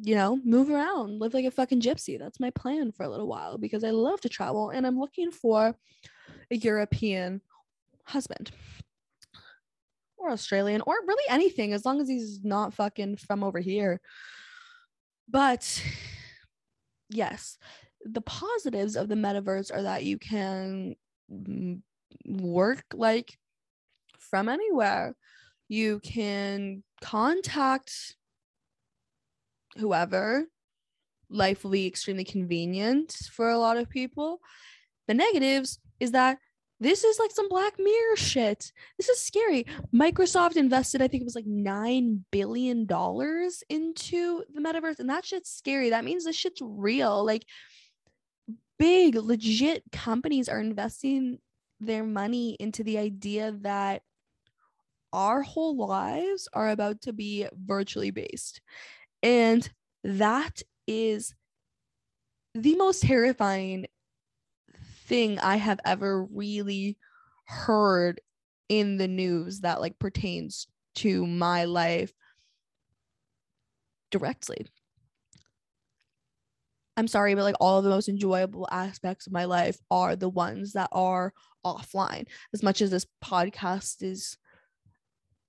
you 0.00 0.14
know, 0.14 0.38
move 0.44 0.70
around, 0.70 1.20
live 1.20 1.34
like 1.34 1.44
a 1.44 1.50
fucking 1.50 1.80
gypsy. 1.80 2.18
That's 2.18 2.40
my 2.40 2.50
plan 2.50 2.92
for 2.92 3.04
a 3.04 3.08
little 3.08 3.28
while 3.28 3.58
because 3.58 3.84
I 3.84 3.90
love 3.90 4.20
to 4.22 4.28
travel 4.28 4.70
and 4.70 4.86
I'm 4.86 4.98
looking 4.98 5.30
for 5.30 5.76
a 6.50 6.56
European 6.56 7.40
husband 8.04 8.50
or 10.16 10.30
Australian 10.30 10.82
or 10.86 10.94
really 11.06 11.24
anything 11.28 11.72
as 11.72 11.84
long 11.84 12.00
as 12.00 12.08
he's 12.08 12.42
not 12.42 12.74
fucking 12.74 13.16
from 13.16 13.44
over 13.44 13.60
here. 13.60 14.00
But 15.28 15.82
yes, 17.10 17.58
the 18.04 18.22
positives 18.22 18.96
of 18.96 19.08
the 19.08 19.14
metaverse 19.14 19.72
are 19.72 19.82
that 19.82 20.04
you 20.04 20.18
can 20.18 20.96
work 22.26 22.84
like 22.94 23.38
from 24.32 24.48
anywhere. 24.48 25.14
You 25.68 26.00
can 26.00 26.82
contact 27.02 28.16
whoever. 29.76 30.46
Life 31.28 31.64
will 31.64 31.72
be 31.72 31.86
extremely 31.86 32.24
convenient 32.24 33.14
for 33.30 33.50
a 33.50 33.58
lot 33.58 33.76
of 33.76 33.90
people. 33.90 34.40
The 35.06 35.12
negatives 35.12 35.78
is 36.00 36.12
that 36.12 36.38
this 36.80 37.04
is 37.04 37.18
like 37.18 37.30
some 37.30 37.50
Black 37.50 37.74
Mirror 37.78 38.16
shit. 38.16 38.72
This 38.96 39.10
is 39.10 39.20
scary. 39.20 39.66
Microsoft 39.94 40.56
invested, 40.56 41.02
I 41.02 41.08
think 41.08 41.20
it 41.20 41.26
was 41.26 41.36
like 41.36 41.44
$9 41.44 42.20
billion 42.30 42.80
into 43.68 44.44
the 44.54 44.60
metaverse, 44.60 44.98
and 44.98 45.10
that 45.10 45.26
shit's 45.26 45.50
scary. 45.50 45.90
That 45.90 46.04
means 46.06 46.24
this 46.24 46.36
shit's 46.36 46.62
real. 46.62 47.22
Like, 47.24 47.44
big 48.78 49.14
legit 49.14 49.84
companies 49.92 50.48
are 50.48 50.58
investing 50.58 51.38
their 51.80 52.02
money 52.02 52.56
into 52.58 52.82
the 52.82 52.98
idea 52.98 53.52
that 53.60 54.02
our 55.12 55.42
whole 55.42 55.76
lives 55.76 56.48
are 56.52 56.70
about 56.70 57.02
to 57.02 57.12
be 57.12 57.46
virtually 57.54 58.10
based. 58.10 58.60
And 59.22 59.68
that 60.04 60.62
is 60.86 61.34
the 62.54 62.76
most 62.76 63.02
terrifying 63.02 63.86
thing 65.06 65.38
I 65.38 65.56
have 65.56 65.80
ever 65.84 66.24
really 66.24 66.98
heard 67.46 68.20
in 68.68 68.96
the 68.96 69.08
news 69.08 69.60
that 69.60 69.80
like 69.80 69.98
pertains 69.98 70.66
to 70.96 71.26
my 71.26 71.64
life 71.64 72.12
directly. 74.10 74.66
I'm 76.96 77.08
sorry, 77.08 77.34
but 77.34 77.44
like 77.44 77.56
all 77.58 77.78
of 77.78 77.84
the 77.84 77.90
most 77.90 78.08
enjoyable 78.08 78.68
aspects 78.70 79.26
of 79.26 79.32
my 79.32 79.46
life 79.46 79.78
are 79.90 80.14
the 80.14 80.28
ones 80.28 80.72
that 80.72 80.90
are 80.92 81.32
offline. 81.64 82.26
As 82.52 82.62
much 82.62 82.82
as 82.82 82.90
this 82.90 83.06
podcast 83.24 84.02
is, 84.02 84.36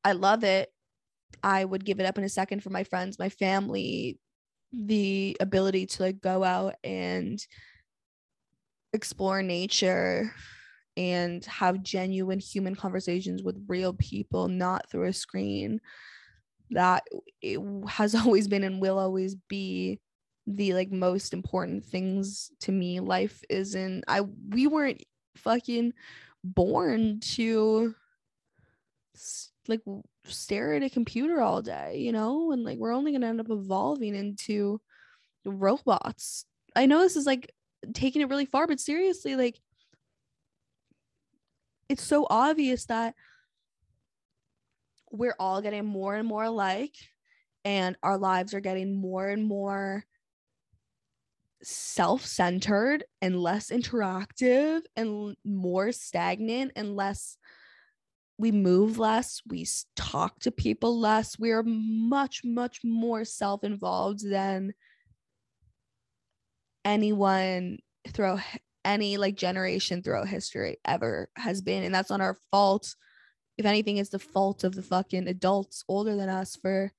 I 0.04 0.14
love 0.14 0.44
it. 0.44 0.70
I 1.44 1.66
would 1.66 1.86
give 1.86 2.00
it 2.00 2.06
up 2.06 2.18
in 2.18 2.24
a 2.24 2.30
second 2.30 2.62
for 2.64 2.70
my 2.70 2.84
friends, 2.84 3.20
my 3.20 3.30
family, 3.30 4.20
the 4.72 5.38
ability 5.40 5.86
to 5.86 6.04
like 6.04 6.22
go 6.22 6.44
out 6.44 6.76
and 6.84 7.46
explore 8.94 9.42
nature 9.42 10.32
and 10.96 11.44
have 11.46 11.82
genuine 11.82 12.40
human 12.40 12.76
conversations 12.76 13.42
with 13.44 13.66
real 13.68 13.94
people, 13.94 14.48
not 14.48 14.90
through 14.90 15.08
a 15.08 15.14
screen. 15.14 15.80
That 16.72 17.04
it 17.42 17.60
has 17.88 18.16
always 18.16 18.48
been 18.48 18.64
and 18.64 18.82
will 18.82 19.00
always 19.00 19.36
be 19.36 20.00
the 20.48 20.74
like 20.74 20.92
most 20.92 21.34
important 21.34 21.86
things 21.86 22.52
to 22.62 22.72
me. 22.72 23.00
Life 23.00 23.44
isn't 23.50 24.04
I 24.08 24.22
we 24.22 24.68
weren't 24.68 25.04
fucking 25.38 25.94
born 26.44 27.20
to 27.22 27.96
like 29.68 29.82
stare 30.26 30.74
at 30.74 30.84
a 30.84 30.90
computer 30.90 31.42
all 31.42 31.62
day, 31.62 31.98
you 31.98 32.12
know? 32.12 32.52
And 32.52 32.64
like 32.64 32.78
we're 32.78 32.94
only 32.94 33.12
going 33.12 33.22
to 33.22 33.28
end 33.28 33.40
up 33.40 33.50
evolving 33.50 34.16
into 34.16 34.82
robots. 35.46 36.46
I 36.76 36.86
know 36.86 37.00
this 37.02 37.16
is 37.16 37.26
like 37.26 37.52
taking 37.94 38.22
it 38.22 38.30
really 38.30 38.46
far, 38.46 38.68
but 38.68 38.80
seriously, 38.80 39.36
like 39.36 39.60
it's 41.90 42.04
so 42.04 42.26
obvious 42.30 42.86
that 42.86 43.14
we're 45.12 45.36
all 45.40 45.62
getting 45.62 45.86
more 45.86 46.16
and 46.16 46.28
more 46.28 46.44
alike 46.44 46.96
and 47.66 47.96
our 48.02 48.18
lives 48.18 48.54
are 48.54 48.60
getting 48.60 48.96
more 48.96 49.30
and 49.30 49.44
more 49.44 50.04
self-centered 51.62 53.04
and 53.22 53.40
less 53.40 53.70
interactive 53.70 54.82
and 54.96 55.36
more 55.46 55.92
stagnant 55.92 56.72
and 56.76 56.96
less 56.96 57.38
we 58.38 58.52
move 58.52 58.98
less 58.98 59.42
we 59.48 59.66
talk 59.96 60.40
to 60.40 60.52
people 60.52 61.00
less 61.00 61.38
we 61.38 61.52
are 61.52 61.64
much 61.64 62.42
much 62.44 62.80
more 62.84 63.24
self-involved 63.24 64.28
than 64.28 64.74
anyone 66.84 67.78
throughout 68.10 68.40
any 68.86 69.18
like 69.18 69.36
generation 69.36 70.02
throughout 70.02 70.28
history 70.28 70.78
ever 70.86 71.30
has 71.36 71.62
been 71.62 71.84
and 71.84 71.96
that's 71.96 72.10
not 72.10 72.22
our 72.22 72.38
fault. 72.52 72.96
If 73.58 73.66
anything 73.66 73.98
it's 73.98 74.10
the 74.10 74.20
fault 74.20 74.64
of 74.64 74.76
the 74.76 74.82
fucking 74.82 75.28
adults 75.28 75.84
older 75.88 76.16
than 76.16 76.28
us 76.28 76.56
for 76.56 76.92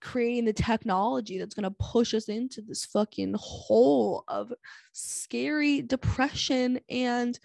creating 0.00 0.44
the 0.44 0.52
technology 0.52 1.38
that's 1.38 1.54
going 1.54 1.64
to 1.64 1.76
push 1.80 2.14
us 2.14 2.28
into 2.28 2.60
this 2.60 2.84
fucking 2.84 3.34
hole 3.38 4.22
of 4.28 4.52
scary 4.92 5.82
depression 5.82 6.78
and 6.88 7.38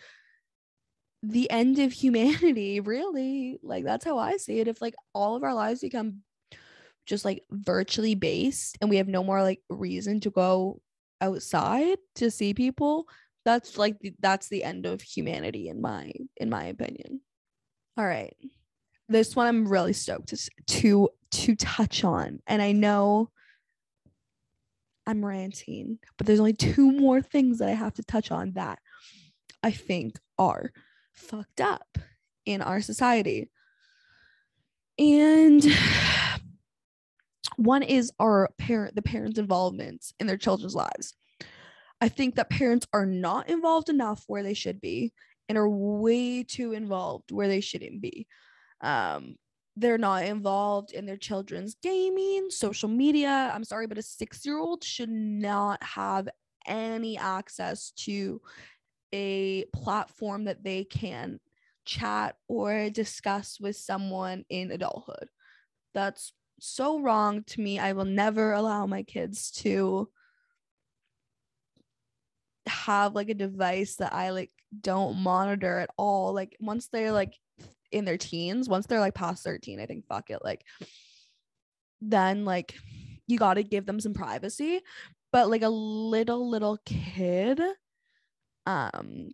the 1.23 1.49
end 1.51 1.79
of 1.79 1.91
humanity 1.91 2.79
really. 2.81 3.59
Like 3.63 3.83
that's 3.83 4.05
how 4.05 4.17
i 4.17 4.37
see 4.37 4.59
it. 4.59 4.67
If 4.67 4.81
like 4.81 4.95
all 5.13 5.35
of 5.35 5.43
our 5.43 5.53
lives 5.53 5.81
become 5.81 6.21
just 7.05 7.25
like 7.25 7.43
virtually 7.51 8.15
based 8.15 8.77
and 8.79 8.89
we 8.89 8.97
have 8.97 9.07
no 9.07 9.23
more 9.23 9.41
like 9.41 9.61
reason 9.69 10.19
to 10.21 10.29
go 10.29 10.79
outside 11.19 11.97
to 12.15 12.29
see 12.29 12.53
people 12.53 13.07
that's 13.43 13.77
like 13.77 13.99
the, 13.99 14.13
that's 14.19 14.49
the 14.49 14.63
end 14.63 14.85
of 14.85 15.01
humanity 15.01 15.67
in 15.67 15.81
my 15.81 16.11
in 16.37 16.49
my 16.49 16.65
opinion. 16.65 17.21
All 17.97 18.05
right. 18.05 18.35
This 19.09 19.35
one 19.35 19.47
i'm 19.47 19.67
really 19.67 19.93
stoked 19.93 20.29
to 20.29 20.49
to 20.67 21.09
to 21.31 21.55
touch 21.55 22.03
on 22.03 22.39
and 22.47 22.61
i 22.61 22.71
know 22.71 23.29
i'm 25.05 25.25
ranting 25.25 25.99
but 26.17 26.27
there's 26.27 26.39
only 26.39 26.53
two 26.53 26.91
more 26.91 27.21
things 27.21 27.59
that 27.59 27.67
i 27.67 27.73
have 27.73 27.93
to 27.93 28.03
touch 28.03 28.31
on 28.31 28.53
that 28.53 28.79
i 29.63 29.71
think 29.71 30.17
are 30.37 30.71
fucked 31.13 31.61
up 31.61 31.97
in 32.45 32.61
our 32.61 32.81
society. 32.81 33.49
And 34.97 35.63
one 37.57 37.83
is 37.83 38.11
our 38.19 38.49
parent 38.57 38.95
the 38.95 39.01
parents 39.01 39.39
involvement 39.39 40.13
in 40.19 40.27
their 40.27 40.37
children's 40.37 40.75
lives. 40.75 41.13
I 41.99 42.09
think 42.09 42.35
that 42.35 42.49
parents 42.49 42.87
are 42.93 43.05
not 43.05 43.49
involved 43.49 43.89
enough 43.89 44.23
where 44.27 44.43
they 44.43 44.55
should 44.55 44.81
be 44.81 45.13
and 45.47 45.57
are 45.57 45.69
way 45.69 46.43
too 46.43 46.71
involved 46.73 47.31
where 47.31 47.47
they 47.47 47.61
shouldn't 47.61 48.01
be. 48.01 48.27
Um 48.81 49.35
they're 49.77 49.97
not 49.97 50.25
involved 50.25 50.91
in 50.91 51.05
their 51.05 51.17
children's 51.17 51.75
gaming 51.81 52.49
social 52.49 52.89
media. 52.89 53.51
I'm 53.53 53.63
sorry 53.63 53.87
but 53.87 53.97
a 53.97 54.03
6 54.03 54.45
year 54.45 54.57
old 54.57 54.83
should 54.83 55.09
not 55.09 55.81
have 55.83 56.27
any 56.67 57.17
access 57.17 57.91
to 57.91 58.41
a 59.13 59.65
platform 59.73 60.45
that 60.45 60.63
they 60.63 60.83
can 60.83 61.39
chat 61.85 62.35
or 62.47 62.89
discuss 62.89 63.59
with 63.59 63.75
someone 63.75 64.45
in 64.49 64.71
adulthood 64.71 65.27
that's 65.93 66.33
so 66.59 66.99
wrong 66.99 67.43
to 67.43 67.61
me. 67.61 67.79
I 67.79 67.93
will 67.93 68.05
never 68.05 68.53
allow 68.53 68.85
my 68.85 69.03
kids 69.03 69.51
to 69.51 70.09
have 72.67 73.15
like 73.15 73.29
a 73.29 73.33
device 73.33 73.95
that 73.95 74.13
I 74.13 74.29
like 74.29 74.51
don't 74.79 75.17
monitor 75.17 75.79
at 75.79 75.89
all. 75.97 76.33
Like 76.33 76.55
once 76.59 76.87
they're 76.87 77.11
like 77.11 77.37
in 77.91 78.05
their 78.05 78.17
teens, 78.17 78.69
once 78.69 78.85
they're 78.85 78.99
like 78.99 79.15
past 79.15 79.43
13, 79.43 79.79
I 79.79 79.85
think 79.85 80.05
fuck 80.05 80.29
it. 80.29 80.39
Like 80.43 80.63
then 81.99 82.45
like 82.45 82.75
you 83.27 83.37
got 83.37 83.55
to 83.55 83.63
give 83.63 83.85
them 83.85 83.99
some 83.99 84.13
privacy. 84.13 84.81
But 85.31 85.49
like 85.49 85.63
a 85.63 85.69
little 85.69 86.49
little 86.49 86.77
kid 86.85 87.59
um 88.65 89.31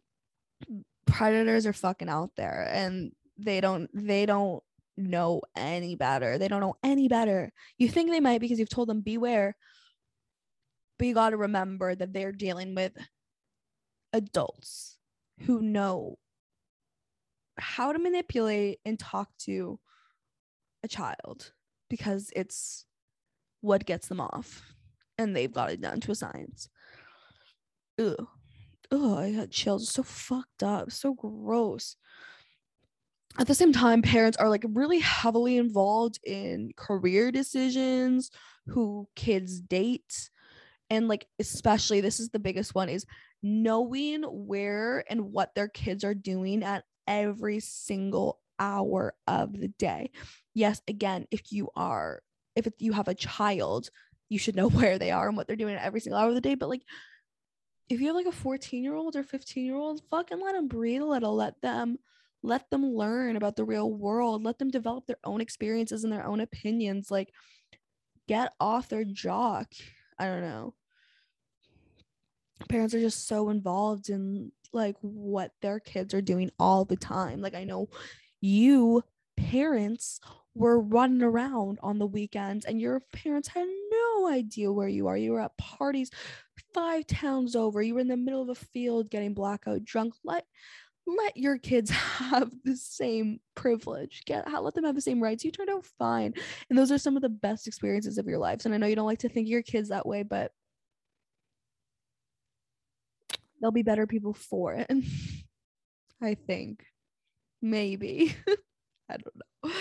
predators 1.06 1.66
are 1.66 1.74
fucking 1.74 2.10
out 2.10 2.32
there 2.36 2.68
and 2.72 3.12
they 3.38 3.62
don't 3.62 3.90
they 3.94 4.26
don't 4.26 4.62
know 4.98 5.42
any 5.56 5.96
better. 5.96 6.38
They 6.38 6.48
don't 6.48 6.62
know 6.62 6.76
any 6.84 7.08
better. 7.08 7.52
You 7.78 7.88
think 7.88 8.10
they 8.10 8.20
might 8.20 8.42
because 8.42 8.60
you've 8.60 8.70
told 8.70 8.90
them 8.90 9.02
beware. 9.02 9.56
But 10.98 11.08
you 11.08 11.14
got 11.14 11.30
to 11.30 11.38
remember 11.38 11.94
that 11.94 12.12
they're 12.12 12.32
dealing 12.32 12.74
with 12.74 12.94
adults 14.14 14.98
who 15.42 15.62
know 15.62 16.18
how 17.60 17.92
to 17.92 18.00
manipulate 18.00 18.80
and 18.86 18.98
talk 18.98 19.30
to 19.40 19.80
a 20.84 20.88
child 20.88 21.52
because 21.90 22.32
it's 22.36 22.86
what 23.62 23.86
gets 23.86 24.08
them 24.08 24.20
off 24.20 24.74
and 25.18 25.36
they've 25.36 25.54
got 25.54 25.72
it 25.72 25.82
down 25.82 26.00
to 26.02 26.12
a 26.12 26.16
science. 26.16 26.70
Ugh. 28.00 28.28
Ugh, 28.92 29.18
I 29.18 29.32
got 29.32 29.50
chills. 29.52 29.90
So 29.90 30.04
fucked 30.04 30.64
up. 30.64 30.92
So 30.92 31.14
gross 31.14 31.96
at 33.40 33.48
the 33.48 33.56
same 33.56 33.72
time 33.72 34.02
parents 34.02 34.38
are 34.38 34.50
like 34.50 34.66
really 34.70 35.00
heavily 35.00 35.58
involved 35.58 36.20
in 36.24 36.72
career 36.76 37.32
decisions 37.32 38.32
who 38.68 39.08
kids 39.16 39.62
date 39.62 40.30
and 40.90 41.08
like 41.08 41.28
especially 41.40 42.02
this 42.02 42.20
is 42.20 42.30
the 42.30 42.40
biggest 42.40 42.74
one 42.74 42.90
is 42.90 43.06
knowing 43.44 44.24
where 44.24 45.04
and 45.10 45.32
what 45.32 45.54
their 45.56 45.68
kids 45.68 46.04
are 46.04 46.16
doing 46.16 46.64
at 46.64 46.84
every 47.06 47.60
single 47.60 48.40
hour 48.60 49.14
of 49.28 49.54
the 49.54 49.68
day 49.68 50.10
yes 50.54 50.82
again 50.88 51.26
if 51.32 51.52
you 51.52 51.70
are 51.76 52.22
if 52.56 52.68
you 52.80 52.92
have 52.92 53.08
a 53.08 53.14
child 53.14 53.90
you 54.30 54.40
should 54.40 54.56
know 54.56 54.70
where 54.72 54.98
they 54.98 55.12
are 55.12 55.28
and 55.28 55.38
what 55.38 55.48
they're 55.48 55.56
doing 55.56 55.76
at 55.76 55.84
every 55.84 56.00
single 56.00 56.20
hour 56.20 56.30
of 56.30 56.36
the 56.36 56.42
day 56.42 56.56
but 56.56 56.70
like 56.70 56.84
if 57.90 58.02
you 58.02 58.08
have 58.08 58.16
like 58.16 58.26
a 58.26 58.32
14 58.32 58.84
year 58.84 58.96
old 58.96 59.16
or 59.16 59.24
15 59.24 59.66
year 59.66 59.76
old 59.76 60.02
fucking 60.10 60.42
let 60.42 60.54
them 60.54 60.68
breathe 60.68 61.02
a 61.02 61.06
little 61.06 61.36
let 61.36 61.62
them 61.62 61.98
let 62.44 62.70
them 62.70 62.86
learn 62.86 63.36
about 63.36 63.56
the 63.56 63.64
real 63.64 63.92
world 63.92 64.44
let 64.44 64.60
them 64.60 64.70
develop 64.70 65.06
their 65.06 65.20
own 65.24 65.42
experiences 65.42 66.04
and 66.04 66.14
their 66.14 66.26
own 66.26 66.40
opinions 66.40 67.10
like 67.10 67.30
get 68.28 68.54
off 68.60 68.90
their 68.90 69.06
jock. 69.06 69.72
I 70.20 70.26
don't 70.26 70.42
know. 70.42 70.74
Parents 72.70 72.94
are 72.94 73.00
just 73.00 73.28
so 73.28 73.50
involved 73.50 74.10
in 74.10 74.52
like 74.74 74.96
what 75.02 75.52
their 75.62 75.80
kids 75.80 76.14
are 76.14 76.22
doing 76.22 76.52
all 76.60 76.86
the 76.86 76.98
time. 76.98 77.42
Like 77.42 77.56
i 77.56 77.64
know 77.64 77.88
you 78.42 79.04
parents 79.38 80.20
were 80.58 80.80
running 80.80 81.22
around 81.22 81.80
on 81.82 82.00
the 82.00 82.08
weekends 82.08 82.66
and 82.66 82.82
your 82.82 83.02
parents 83.14 83.48
had 83.48 83.68
no 83.92 84.28
idea 84.28 84.72
where 84.72 84.88
you 84.88 85.08
are. 85.08 85.18
You 85.18 85.34
were 85.34 85.42
at 85.42 85.58
parties 85.58 86.12
five 86.74 87.08
towns 87.08 87.56
over. 87.56 87.82
You 87.82 87.96
were 87.96 88.02
in 88.02 88.08
the 88.08 88.18
middle 88.18 88.42
of 88.42 88.50
a 88.50 88.56
field 88.56 89.10
getting 89.10 89.34
blackout 89.34 89.84
drunk. 89.86 90.14
Let 90.24 90.46
let 91.06 91.38
your 91.38 91.58
kids 91.58 91.90
have 91.92 92.52
the 92.64 92.76
same 92.76 93.40
privilege. 93.56 94.24
Get 94.26 94.46
let 94.62 94.74
them 94.74 94.84
have 94.84 94.96
the 94.96 95.02
same 95.02 95.22
rights. 95.22 95.44
You 95.46 95.52
turned 95.52 95.70
out 95.70 95.86
fine. 95.98 96.34
And 96.70 96.78
those 96.78 96.92
are 96.92 96.98
some 96.98 97.16
of 97.16 97.22
the 97.22 97.30
best 97.30 97.68
experiences 97.68 98.18
of 98.18 98.28
your 98.28 98.40
lives. 98.40 98.66
And 98.66 98.74
I 98.74 98.78
know 98.78 98.88
you 98.88 98.96
don't 98.96 99.06
like 99.06 99.20
to 99.20 99.30
think 99.30 99.46
of 99.46 99.52
your 99.52 99.62
kids 99.62 99.90
that 99.90 100.06
way, 100.06 100.24
but 100.24 100.52
they'll 103.62 103.72
be 103.72 103.84
better 103.84 104.08
people 104.08 104.34
for 104.34 104.74
it. 104.74 104.90
I 106.22 106.36
think. 106.36 106.84
Maybe. 107.62 108.36
I 109.10 109.18
don't 109.18 109.36
know. 109.36 109.72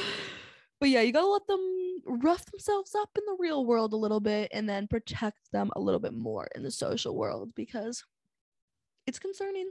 But 0.81 0.91
yeah, 0.91 1.01
you 1.01 1.13
gotta 1.13 1.27
let 1.27 1.47
them 1.47 2.03
rough 2.05 2.45
themselves 2.47 2.95
up 2.95 3.11
in 3.17 3.25
the 3.27 3.37
real 3.39 3.65
world 3.65 3.93
a 3.93 3.97
little 3.97 4.21
bit 4.21 4.51
and 4.53 4.69
then 4.69 4.87
protect 4.89 5.51
them 5.53 5.71
a 5.75 5.81
little 5.81 6.01
bit 6.01 6.13
more 6.15 6.49
in 6.55 6.63
the 6.63 6.71
social 6.71 7.17
world 7.17 7.55
because 7.55 8.05
it's 9.07 9.19
concerning. 9.19 9.71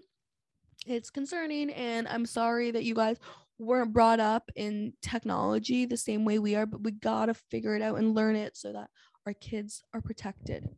It's 0.88 1.10
concerning. 1.10 1.72
And 1.72 2.08
I'm 2.08 2.26
sorry 2.26 2.72
that 2.72 2.84
you 2.86 2.96
guys 2.96 3.18
weren't 3.60 3.94
brought 3.94 4.20
up 4.20 4.52
in 4.56 4.94
technology 5.02 5.86
the 5.86 5.98
same 5.98 6.26
way 6.26 6.40
we 6.40 6.56
are, 6.56 6.66
but 6.66 6.84
we 6.84 6.92
gotta 6.92 7.34
figure 7.34 7.76
it 7.76 7.82
out 7.82 7.98
and 8.00 8.16
learn 8.16 8.36
it 8.36 8.58
so 8.58 8.74
that 8.74 8.90
our 9.26 9.34
kids 9.34 9.84
are 9.94 10.02
protected. 10.02 10.70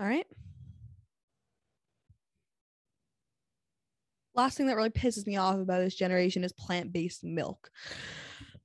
All 0.00 0.06
right. 0.06 0.26
Last 4.38 4.56
thing 4.56 4.68
that 4.68 4.76
really 4.76 4.88
pisses 4.88 5.26
me 5.26 5.36
off 5.36 5.56
about 5.56 5.80
this 5.80 5.96
generation 5.96 6.44
is 6.44 6.52
plant 6.52 6.92
based 6.92 7.24
milk. 7.24 7.72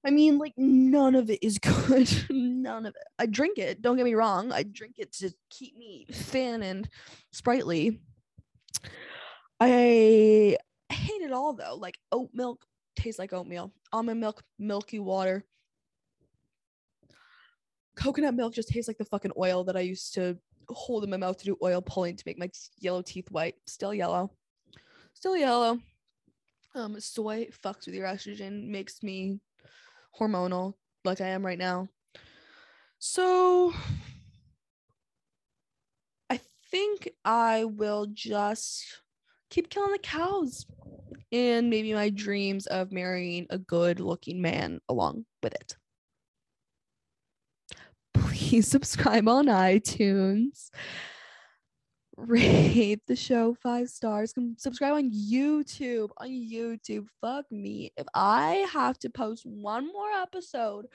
I 0.06 0.12
mean, 0.12 0.38
like, 0.38 0.54
none 0.56 1.16
of 1.16 1.32
it 1.32 1.40
is 1.42 1.58
good. 1.88 2.12
none 2.30 2.86
of 2.86 2.96
it. 2.96 3.04
I 3.18 3.26
drink 3.26 3.58
it. 3.58 3.82
Don't 3.82 3.98
get 3.98 4.06
me 4.06 4.14
wrong. 4.14 4.52
I 4.52 4.62
drink 4.62 5.00
it 5.00 5.14
to 5.14 5.34
keep 5.50 5.76
me 5.76 6.06
thin 6.12 6.62
and 6.62 6.88
sprightly. 7.32 8.02
I 9.60 10.58
hate 10.92 11.22
it 11.24 11.32
all 11.32 11.54
though. 11.54 11.76
Like, 11.76 11.98
oat 12.12 12.30
milk 12.36 12.64
tastes 12.96 13.18
like 13.18 13.34
oatmeal, 13.34 13.74
almond 13.92 14.20
milk, 14.20 14.44
milky 14.60 15.00
water. 15.00 15.44
Coconut 17.96 18.36
milk 18.36 18.54
just 18.54 18.70
tastes 18.70 18.88
like 18.88 19.00
the 19.00 19.06
fucking 19.06 19.32
oil 19.40 19.64
that 19.64 19.76
I 19.76 19.80
used 19.80 20.14
to 20.14 20.38
hold 20.70 21.04
in 21.04 21.10
my 21.10 21.18
mouth 21.18 21.40
to 21.40 21.46
do 21.46 21.58
oil 21.64 21.82
pulling 21.82 22.16
to 22.16 22.24
make 22.28 22.38
my 22.38 22.52
yellow 22.78 23.02
teeth 23.02 23.32
white. 23.32 23.56
Still 23.66 23.96
yellow. 23.96 24.36
Still 25.14 25.38
yellow. 25.38 25.80
Um, 26.76 27.00
soy 27.00 27.48
fucks 27.64 27.86
with 27.86 27.96
your 27.96 28.08
estrogen, 28.08 28.68
makes 28.68 29.04
me 29.04 29.40
hormonal 30.20 30.74
like 31.06 31.22
I 31.22 31.28
am 31.30 31.46
right 31.46 31.58
now. 31.58 31.88
So 33.00 33.74
I 36.30 36.40
think 36.72 37.10
I 37.24 37.66
will 37.66 38.08
just 38.12 38.86
keep 39.50 39.70
killing 39.70 39.92
the 39.92 40.00
cows 40.00 40.66
and 41.32 41.70
maybe 41.70 41.94
my 41.94 42.10
dreams 42.10 42.66
of 42.68 42.92
marrying 42.92 43.46
a 43.50 43.58
good 43.58 44.00
looking 44.00 44.42
man 44.42 44.80
along 44.90 45.26
with 45.44 45.54
it 45.54 45.76
please 48.54 48.68
subscribe 48.70 49.28
on 49.28 49.48
iTunes. 49.48 50.70
Rate 52.16 53.02
the 53.08 53.16
show 53.16 53.56
five 53.56 53.90
stars. 53.90 54.34
Subscribe 54.58 54.94
on 54.94 55.12
YouTube. 55.12 56.10
On 56.18 56.30
YouTube. 56.30 57.08
Fuck 57.20 57.46
me. 57.52 57.92
If 57.98 58.06
I 58.14 58.68
have 58.72 59.00
to 59.00 59.10
post 59.10 59.46
one 59.46 59.88
more 59.92 60.12
episode 60.22 60.86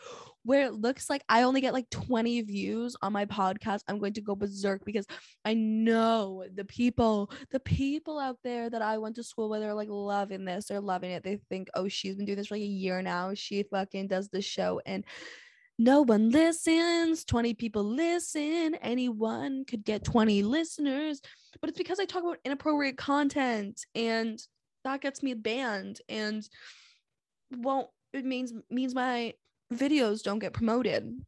where 0.45 0.66
it 0.66 0.75
looks 0.75 1.11
like 1.11 1.25
I 1.29 1.43
only 1.43 1.61
get 1.61 1.73
like 1.73 1.91
20 1.91 2.43
views 2.43 2.95
on 3.03 3.12
my 3.12 3.27
podcast, 3.27 3.81
I'm 3.89 3.99
going 3.99 4.12
to 4.12 4.21
go 4.21 4.37
berserk 4.37 4.85
because 4.85 5.07
I 5.45 5.55
know 5.55 6.45
the 6.55 6.64
people, 6.64 7.33
the 7.51 7.61
people 7.61 8.21
out 8.21 8.39
there 8.45 8.71
that 8.71 8.83
I 8.83 8.99
went 8.99 9.16
to 9.16 9.25
school 9.25 9.49
with 9.49 9.64
are 9.64 9.75
like 9.75 9.89
loving 9.91 10.45
this. 10.45 10.66
They're 10.66 10.81
loving 10.81 11.11
it. 11.11 11.25
They 11.25 11.41
think, 11.49 11.69
oh, 11.75 11.89
she's 11.89 12.14
been 12.14 12.27
doing 12.27 12.39
this 12.39 12.47
for 12.47 12.55
like 12.55 12.62
a 12.62 12.66
year 12.66 13.03
now. 13.03 13.35
She 13.35 13.64
fucking 13.64 14.07
does 14.07 14.29
the 14.29 14.41
show. 14.41 14.81
And 14.87 15.05
no 15.79 16.03
one 16.03 16.31
listens 16.31 17.24
20 17.24 17.55
people 17.55 17.85
listen 17.85 18.74
anyone 18.83 19.64
could 19.64 19.85
get 19.85 20.05
20 20.05 20.43
listeners 20.43 21.20
but 21.61 21.70
it's 21.70 21.79
because 21.79 22.01
i 22.01 22.05
talk 22.05 22.22
about 22.22 22.39
inappropriate 22.45 22.97
content 22.97 23.87
and 23.95 24.41
that 24.85 25.01
gets 25.01 25.22
me 25.22 25.35
banned 25.35 26.01
and 26.09 26.49
well 27.59 27.93
it 28.12 28.24
means 28.24 28.53
means 28.70 28.95
my 28.95 29.35
videos 29.72 30.22
don't 30.22 30.39
get 30.39 30.53
promoted. 30.53 31.20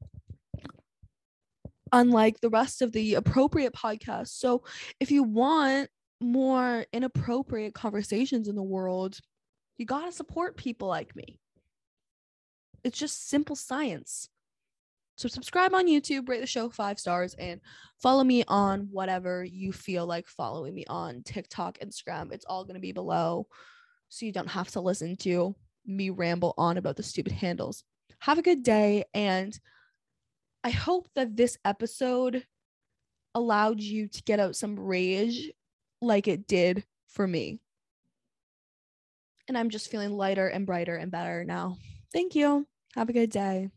Unlike 1.92 2.40
the 2.40 2.50
rest 2.50 2.82
of 2.82 2.92
the 2.92 3.14
appropriate 3.14 3.74
podcasts. 3.74 4.38
So 4.38 4.62
if 5.00 5.10
you 5.10 5.22
want 5.24 5.90
more 6.20 6.86
inappropriate 6.92 7.74
conversations 7.74 8.48
in 8.48 8.54
the 8.54 8.62
world 8.62 9.18
you 9.78 9.86
got 9.86 10.04
to 10.04 10.12
support 10.12 10.58
people 10.58 10.88
like 10.88 11.16
me. 11.16 11.38
It's 12.84 12.98
just 12.98 13.30
simple 13.30 13.56
science 13.56 14.28
so 15.20 15.28
subscribe 15.28 15.74
on 15.74 15.86
YouTube, 15.86 16.30
rate 16.30 16.40
the 16.40 16.46
show 16.46 16.70
five 16.70 16.98
stars, 16.98 17.34
and 17.34 17.60
follow 17.98 18.24
me 18.24 18.42
on 18.48 18.88
whatever 18.90 19.44
you 19.44 19.70
feel 19.70 20.06
like 20.06 20.26
following 20.26 20.74
me 20.74 20.86
on 20.88 21.22
TikTok, 21.24 21.78
Instagram. 21.80 22.32
It's 22.32 22.46
all 22.46 22.64
going 22.64 22.76
to 22.76 22.80
be 22.80 22.92
below. 22.92 23.46
So 24.08 24.24
you 24.24 24.32
don't 24.32 24.48
have 24.48 24.70
to 24.70 24.80
listen 24.80 25.18
to 25.18 25.54
me 25.84 26.08
ramble 26.08 26.54
on 26.56 26.78
about 26.78 26.96
the 26.96 27.02
stupid 27.02 27.32
handles. 27.32 27.84
Have 28.20 28.38
a 28.38 28.42
good 28.42 28.62
day. 28.62 29.04
And 29.12 29.58
I 30.64 30.70
hope 30.70 31.06
that 31.14 31.36
this 31.36 31.58
episode 31.66 32.46
allowed 33.34 33.80
you 33.80 34.08
to 34.08 34.22
get 34.22 34.40
out 34.40 34.56
some 34.56 34.80
rage 34.80 35.52
like 36.00 36.28
it 36.28 36.46
did 36.46 36.82
for 37.08 37.26
me. 37.26 37.60
And 39.48 39.58
I'm 39.58 39.68
just 39.68 39.90
feeling 39.90 40.16
lighter 40.16 40.48
and 40.48 40.64
brighter 40.64 40.96
and 40.96 41.10
better 41.10 41.44
now. 41.44 41.76
Thank 42.10 42.34
you. 42.34 42.66
Have 42.94 43.10
a 43.10 43.12
good 43.12 43.30
day. 43.30 43.68